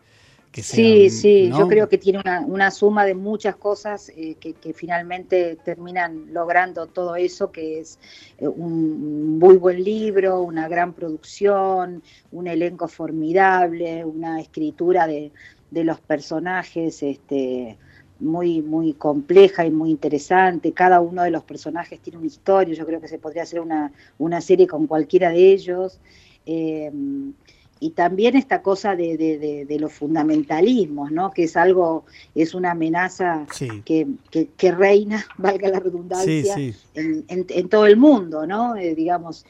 sí, 0.61 1.09
sí, 1.09 1.49
yo 1.49 1.67
creo 1.67 1.89
que 1.89 1.97
tiene 1.97 2.21
una, 2.45 2.69
suma 2.69 3.05
de 3.05 3.15
muchas 3.15 3.55
cosas 3.55 4.09
eh, 4.15 4.35
que, 4.35 4.73
finalmente 4.73 5.57
terminan 5.63 6.33
logrando 6.33 6.87
todo 6.87 7.15
eso, 7.15 7.51
que 7.51 7.79
es 7.79 7.97
eh, 8.37 8.47
un 8.47 9.39
muy 9.39 9.57
buen 9.57 9.83
libro, 9.83 10.41
una 10.41 10.67
gran 10.67 10.93
producción, 10.93 12.03
un 12.31 12.47
elenco 12.47 12.87
formidable, 12.87 14.05
una 14.05 14.39
escritura 14.39 15.07
de, 15.07 15.31
los 15.71 15.99
personajes 16.01 17.01
este, 17.01 17.79
muy, 18.19 18.61
muy 18.61 18.93
compleja 18.93 19.65
y 19.65 19.71
muy 19.71 19.89
interesante. 19.89 20.71
Cada 20.71 21.01
uno 21.01 21.23
de 21.23 21.31
los 21.31 21.43
personajes 21.43 21.99
tiene 21.99 22.19
una 22.19 22.27
historia, 22.27 22.75
yo 22.75 22.85
creo 22.85 23.01
que 23.01 23.07
se 23.07 23.17
podría 23.17 23.41
hacer 23.41 23.59
una, 23.59 23.91
una 24.19 24.39
serie 24.39 24.67
con 24.67 24.85
cualquiera 24.85 25.31
de 25.31 25.51
ellos. 25.51 25.99
Eh, 26.45 26.91
y 27.83 27.89
también 27.89 28.37
esta 28.37 28.61
cosa 28.61 28.95
de, 28.95 29.17
de, 29.17 29.77
los 29.77 29.91
fundamentalismos, 29.91 31.11
¿no? 31.11 31.31
que 31.31 31.43
es 31.43 31.57
algo, 31.57 32.05
es 32.33 32.53
una 32.53 32.71
amenaza 32.71 33.45
que, 33.83 34.07
que, 34.31 34.71
reina, 34.71 35.25
valga 35.37 35.67
la 35.67 35.81
redundancia, 35.81 36.55
En, 36.93 37.25
en, 37.27 37.67
todo 37.67 37.85
el 37.85 37.97
mundo, 37.97 38.47
¿no? 38.47 38.77
Eh, 38.77 38.95
digamos, 38.95 39.45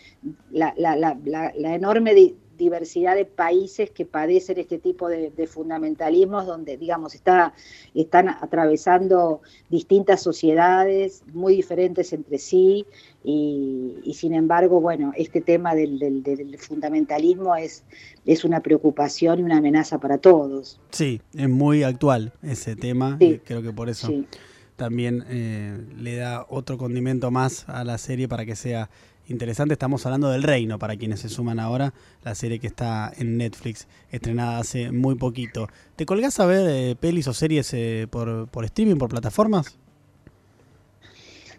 la, 0.50 0.74
la, 0.78 0.96
la, 0.96 1.16
la 1.24 1.76
enorme 1.76 2.16
diversidad 2.58 3.16
de 3.16 3.26
países 3.26 3.90
que 3.92 4.06
padecen 4.06 4.60
este 4.60 4.78
tipo 4.78 5.08
de, 5.10 5.32
fundamentalismos, 5.48 6.46
donde, 6.46 6.78
digamos, 6.78 7.16
está, 7.16 7.54
están 7.94 8.30
atravesando 8.30 9.42
distintas 9.70 10.22
sociedades 10.22 11.24
muy 11.34 11.56
diferentes 11.56 12.14
entre 12.14 12.38
sí, 12.38 12.86
y, 13.24 14.14
sin 14.14 14.34
embargo, 14.34 14.82
bueno, 14.82 15.14
este 15.16 15.42
tema 15.42 15.76
del, 15.76 16.58
fundamentalismo 16.60 17.56
es, 17.56 17.84
es 18.26 18.44
una 18.44 18.62
preocupación 18.62 19.40
y 19.40 19.44
una 19.44 19.58
amenaza 19.58 20.00
para 20.00 20.18
todos. 20.18 20.80
Sí, 20.92 21.22
es 21.34 21.50
muy 21.50 21.84
actual 21.84 22.34
ese 22.42 22.76
tema, 22.76 23.18
y 23.20 23.38
creo 23.40 23.62
que 23.62 23.72
por 23.72 23.90
eso 23.90 24.12
también 24.76 25.24
eh, 25.28 25.78
le 25.98 26.16
da 26.16 26.46
otro 26.50 26.78
condimento 26.78 27.32
más 27.32 27.68
a 27.70 27.84
la 27.84 27.98
serie 27.98 28.28
para 28.28 28.46
que 28.46 28.56
sea 28.56 28.90
interesante. 29.28 29.74
Estamos 29.74 30.06
hablando 30.06 30.30
del 30.30 30.44
Reino, 30.44 30.80
para 30.80 30.96
quienes 30.98 31.22
se 31.22 31.30
suman 31.30 31.60
ahora, 31.60 31.94
la 32.24 32.36
serie 32.36 32.60
que 32.60 32.68
está 32.68 33.12
en 33.18 33.38
Netflix, 33.38 33.88
estrenada 34.12 34.60
hace 34.60 34.92
muy 34.92 35.16
poquito. 35.16 35.68
¿Te 35.96 36.06
colgás 36.06 36.40
a 36.40 36.46
ver 36.46 36.68
eh, 36.70 36.96
pelis 37.00 37.28
o 37.28 37.34
series 37.34 37.74
eh, 37.74 38.08
por, 38.10 38.48
por 38.48 38.66
streaming, 38.66 38.98
por 38.98 39.10
plataformas? 39.10 39.78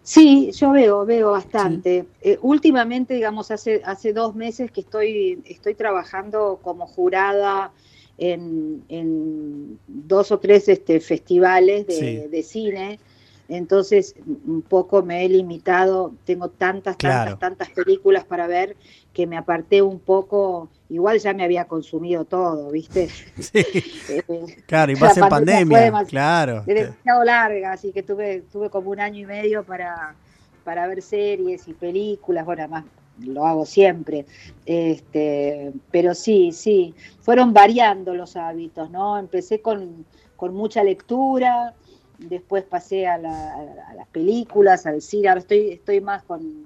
Sí, 0.03 0.51
yo 0.51 0.71
veo, 0.71 1.03
veo 1.03 1.31
bastante. 1.31 2.05
Eh, 2.21 2.37
últimamente, 2.43 3.15
digamos, 3.15 3.49
hace, 3.49 3.81
hace 3.83 4.13
dos 4.13 4.35
meses 4.35 4.69
que 4.69 4.81
estoy, 4.81 5.41
estoy 5.45 5.73
trabajando 5.73 6.59
como 6.61 6.85
jurada 6.85 7.71
en, 8.17 8.83
en 8.89 9.79
dos 9.87 10.31
o 10.31 10.39
tres 10.39 10.69
este, 10.69 10.99
festivales 10.99 11.87
de, 11.87 12.27
de 12.29 12.43
cine 12.43 12.99
entonces, 13.47 14.15
un 14.25 14.63
poco 14.63 15.03
me 15.03 15.23
he 15.23 15.29
limitado, 15.29 16.13
tengo 16.25 16.49
tantas, 16.49 16.97
tantas, 16.97 17.37
tantas 17.37 17.69
películas 17.69 18.23
para 18.23 18.47
ver 18.47 18.75
que 19.13 19.27
me 19.27 19.37
aparté 19.37 19.83
un 19.83 19.99
poco, 19.99 20.69
igual 20.89 21.19
ya 21.19 21.33
me 21.33 21.43
había 21.43 21.65
consumido 21.65 22.25
todo, 22.25 22.71
¿viste? 22.71 23.09
Sí. 23.39 23.63
Eh, 24.09 24.23
claro, 24.65 24.91
y 24.91 24.95
más 24.99 25.17
en 25.17 25.29
pandemia, 25.29 25.91
claro. 26.05 26.63
demasiado 26.65 27.23
larga, 27.23 27.73
así 27.73 27.91
que 27.91 28.01
tuve, 28.01 28.43
tuve 28.51 28.69
como 28.71 28.89
un 28.89 28.99
año 28.99 29.19
y 29.19 29.25
medio 29.25 29.63
para, 29.63 30.15
para 30.63 30.87
ver 30.87 31.03
series 31.03 31.67
y 31.67 31.73
películas, 31.73 32.45
bueno, 32.45 32.63
además 32.63 32.85
lo 33.19 33.45
hago 33.45 33.65
siempre, 33.65 34.25
este, 34.65 35.71
pero 35.91 36.13
sí, 36.13 36.51
sí, 36.51 36.93
fueron 37.21 37.53
variando 37.53 38.13
los 38.13 38.35
hábitos, 38.35 38.89
¿no? 38.91 39.17
Empecé 39.17 39.61
con, 39.61 40.05
con 40.35 40.53
mucha 40.53 40.83
lectura, 40.83 41.73
después 42.17 42.63
pasé 42.63 43.07
a, 43.07 43.17
las 43.17 44.07
películas, 44.11 44.85
al 44.85 45.01
cine, 45.01 45.29
ahora 45.29 45.41
estoy, 45.41 45.69
estoy 45.69 46.01
más 46.01 46.23
con 46.23 46.65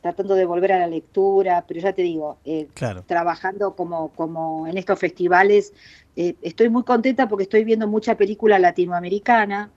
tratando 0.00 0.34
de 0.34 0.46
volver 0.46 0.72
a 0.72 0.78
la 0.78 0.86
lectura, 0.86 1.64
pero 1.68 1.80
ya 1.80 1.92
te 1.92 2.00
digo, 2.00 2.38
eh, 2.46 2.68
trabajando 3.06 3.74
como, 3.76 4.08
como 4.08 4.66
en 4.66 4.78
estos 4.78 4.98
festivales, 4.98 5.74
eh, 6.16 6.36
estoy 6.40 6.70
muy 6.70 6.84
contenta 6.84 7.28
porque 7.28 7.42
estoy 7.42 7.64
viendo 7.64 7.86
mucha 7.86 8.16
película 8.16 8.58
latinoamericana, 8.58 9.70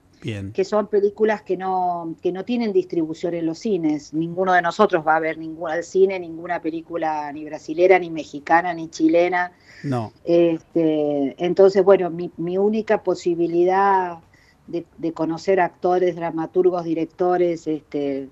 que 0.52 0.64
son 0.64 0.86
películas 0.86 1.42
que 1.42 1.56
no, 1.56 2.16
que 2.22 2.32
no 2.32 2.44
tienen 2.44 2.72
distribución 2.72 3.34
en 3.34 3.46
los 3.46 3.58
cines. 3.58 4.14
Ninguno 4.14 4.52
de 4.52 4.62
nosotros 4.62 5.06
va 5.06 5.16
a 5.16 5.20
ver 5.20 5.36
ninguna 5.38 5.74
al 5.74 5.84
cine, 5.84 6.18
ninguna 6.18 6.62
película 6.62 7.30
ni 7.32 7.44
brasilera, 7.44 7.98
ni 7.98 8.10
mexicana, 8.10 8.72
ni 8.72 8.88
chilena. 8.88 9.52
No. 9.82 10.12
Este, 10.24 11.34
entonces, 11.44 11.84
bueno, 11.84 12.08
mi, 12.10 12.30
mi 12.38 12.56
única 12.56 13.02
posibilidad 13.02 14.18
de, 14.66 15.12
conocer 15.12 15.60
actores, 15.60 16.16
dramaturgos, 16.16 16.84
directores, 16.84 17.66
este, 17.66 18.28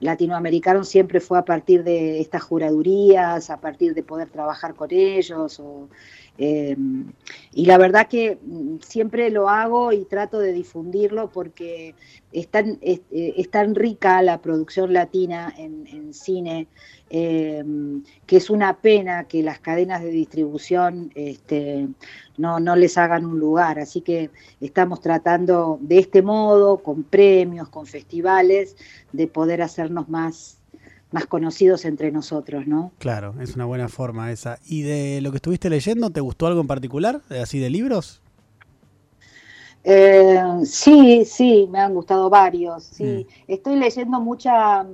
latinoamericanos 0.00 0.88
siempre 0.88 1.20
fue 1.20 1.38
a 1.38 1.44
partir 1.44 1.84
de 1.84 2.20
estas 2.20 2.42
juradurías, 2.42 3.50
a 3.50 3.60
partir 3.60 3.94
de 3.94 4.02
poder 4.02 4.30
trabajar 4.30 4.74
con 4.74 4.88
ellos. 4.92 5.60
Eh, 6.38 6.76
y 7.52 7.66
la 7.66 7.76
verdad 7.76 8.08
que 8.08 8.38
mm, 8.42 8.78
siempre 8.80 9.30
lo 9.30 9.48
hago 9.50 9.92
y 9.92 10.04
trato 10.06 10.38
de 10.38 10.52
difundirlo 10.52 11.30
porque 11.30 11.94
es 12.32 12.48
tan, 12.48 12.78
es, 12.80 13.02
eh, 13.10 13.46
tan 13.50 13.74
rica 13.74 14.22
la 14.22 14.40
producción 14.40 14.94
latina 14.94 15.52
en, 15.56 16.14
cine 16.14 16.68
eh, 17.10 17.62
que 18.26 18.36
es 18.36 18.48
una 18.50 18.78
pena 18.78 19.24
que 19.24 19.42
las 19.42 19.60
cadenas 19.60 20.02
de 20.02 20.10
distribución 20.10 21.10
este, 21.14 21.88
no, 22.38 22.60
no 22.60 22.76
les 22.76 22.96
hagan 22.96 23.26
un 23.26 23.38
lugar. 23.38 23.78
Así 23.78 24.00
que 24.00 24.30
estamos 24.60 25.00
tratando 25.00 25.78
de 25.82 25.98
este 25.98 26.22
modo, 26.22 26.78
con 26.78 27.02
premios, 27.02 27.68
con 27.68 27.86
festivales, 27.86 28.76
de 29.12 29.26
poder 29.26 29.60
hacernos 29.60 30.08
más, 30.08 30.61
más 31.12 31.26
conocidos 31.26 31.84
entre 31.84 32.10
nosotros, 32.10 32.66
¿no? 32.66 32.92
Claro, 32.98 33.34
es 33.40 33.54
una 33.54 33.64
buena 33.64 33.88
forma 33.88 34.32
esa. 34.32 34.58
¿Y 34.66 34.82
de 34.82 35.20
lo 35.20 35.30
que 35.30 35.36
estuviste 35.36 35.70
leyendo, 35.70 36.10
te 36.10 36.20
gustó 36.20 36.46
algo 36.46 36.60
en 36.60 36.66
particular, 36.66 37.20
así 37.30 37.58
de 37.58 37.70
libros? 37.70 38.20
Eh, 39.84 40.40
sí, 40.64 41.24
sí, 41.24 41.68
me 41.70 41.80
han 41.80 41.94
gustado 41.94 42.30
varios. 42.30 42.84
Sí, 42.84 43.26
mm. 43.28 43.52
estoy 43.52 43.76
leyendo 43.76 44.20
mucha 44.20 44.86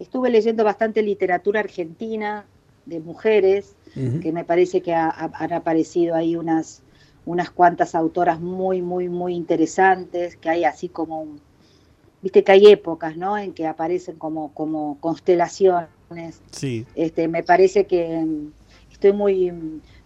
estuve 0.00 0.30
leyendo 0.30 0.64
bastante 0.64 1.02
literatura 1.02 1.60
argentina 1.60 2.46
de 2.86 2.98
mujeres, 2.98 3.76
que 4.22 4.32
me 4.32 4.44
parece 4.44 4.80
que 4.80 4.94
han 4.94 5.52
aparecido 5.52 6.14
ahí 6.14 6.36
unas, 6.36 6.82
unas 7.26 7.50
cuantas 7.50 7.94
autoras 7.94 8.40
muy, 8.40 8.82
muy, 8.82 9.08
muy 9.08 9.34
interesantes, 9.34 10.36
que 10.36 10.48
hay 10.48 10.64
así 10.64 10.88
como, 10.88 11.26
viste 12.22 12.44
que 12.44 12.52
hay 12.52 12.66
épocas, 12.66 13.16
¿no? 13.16 13.38
En 13.38 13.52
que 13.52 13.66
aparecen 13.66 14.16
como, 14.16 14.52
como 14.52 14.98
constelaciones. 15.00 15.88
Sí. 16.50 16.86
Este, 16.94 17.28
me 17.28 17.42
parece 17.42 17.86
que 17.86 18.24
estoy 18.90 19.12
muy, 19.12 19.52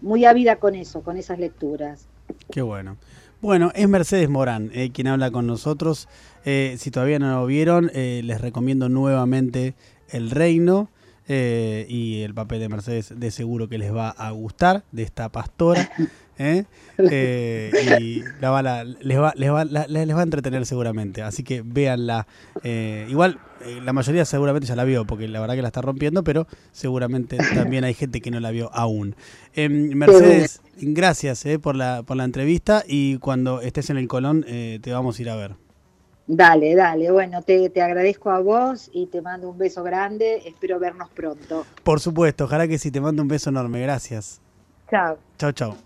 muy 0.01 0.25
ávida 0.25 0.57
con 0.57 0.75
eso, 0.75 1.03
con 1.03 1.17
esas 1.17 1.39
lecturas. 1.39 2.07
Qué 2.51 2.63
bueno. 2.63 2.97
Bueno, 3.41 3.73
es 3.75 3.87
Mercedes 3.89 4.31
Morán 4.31 4.71
eh, 4.73 4.91
quien 4.91 5.07
habla 5.07 5.31
con 5.31 5.47
nosotros. 5.47 6.09
Eh, 6.47 6.77
si 6.79 6.91
todavía 6.91 7.19
no 7.19 7.41
lo 7.41 7.47
vieron, 7.47 7.91
eh, 7.93 8.23
les 8.25 8.41
recomiendo 8.41 8.89
nuevamente 8.89 9.75
El 10.09 10.31
Reino. 10.31 10.89
y 11.27 12.21
el 12.23 12.35
papel 12.35 12.61
de 12.61 12.69
Mercedes 12.69 13.13
de 13.17 13.31
seguro 13.31 13.69
que 13.69 13.79
les 13.79 13.95
va 13.95 14.11
a 14.11 14.31
gustar, 14.31 14.85
de 14.93 15.03
esta 15.03 15.31
pastora. 15.31 15.91
y 16.39 18.23
les, 18.23 18.51
va, 18.51 18.63
les, 19.01 19.53
va, 19.53 19.65
les 19.65 20.17
va 20.17 20.21
a 20.21 20.23
entretener 20.23 20.67
seguramente. 20.67 21.23
Así 21.23 21.43
que 21.43 21.63
véanla. 21.65 22.27
igual, 22.63 23.39
la 23.83 23.93
mayoría 23.93 24.25
seguramente 24.25 24.67
ya 24.67 24.77
la 24.77 24.85
vio, 24.85 25.07
porque 25.07 25.29
la 25.29 25.41
verdad 25.41 25.55
que 25.55 25.63
la 25.63 25.69
está 25.69 25.81
rompiendo, 25.81 26.25
pero 26.25 26.47
seguramente 26.73 27.39
también 27.55 27.85
hay 27.85 27.95
gente 27.95 28.21
que 28.21 28.31
no 28.31 28.41
la 28.41 28.51
vio 28.51 28.71
aún. 28.73 29.17
Mercedes, 29.57 30.61
gracias 30.77 31.47
eh, 31.47 31.59
por, 31.59 31.77
la, 31.77 32.03
por 32.03 32.17
la 32.17 32.25
entrevista 32.25 32.85
y 32.87 33.19
cuando 33.19 33.61
estés 33.61 33.91
en 33.91 33.97
el 33.97 34.09
Colón 34.09 34.45
eh, 34.49 34.79
te 34.83 34.93
vamos 34.93 35.19
a 35.19 35.23
ir 35.23 35.31
a 35.31 35.37
ver. 35.37 35.55
Dale, 36.27 36.75
dale. 36.75 37.11
Bueno, 37.11 37.43
te, 37.43 37.69
te, 37.69 37.83
agradezco 37.83 38.31
a 38.31 38.41
vos 38.41 38.91
y 38.93 39.07
te 39.07 39.21
mando 39.21 39.51
un 39.51 39.59
beso 39.59 39.83
grande. 39.83 40.43
Espero 40.47 40.79
vernos 40.79 41.11
pronto. 41.11 41.67
Por 41.83 42.01
supuesto, 42.01 42.45
ojalá 42.45 42.67
que 42.67 42.79
sí, 42.79 42.91
te 42.91 43.01
mando 43.01 43.21
un 43.23 43.29
beso 43.29 43.51
enorme. 43.51 43.81
Gracias. 43.83 44.41
Chao. 44.91 45.19
Chao, 45.39 45.53
chao. 45.53 45.84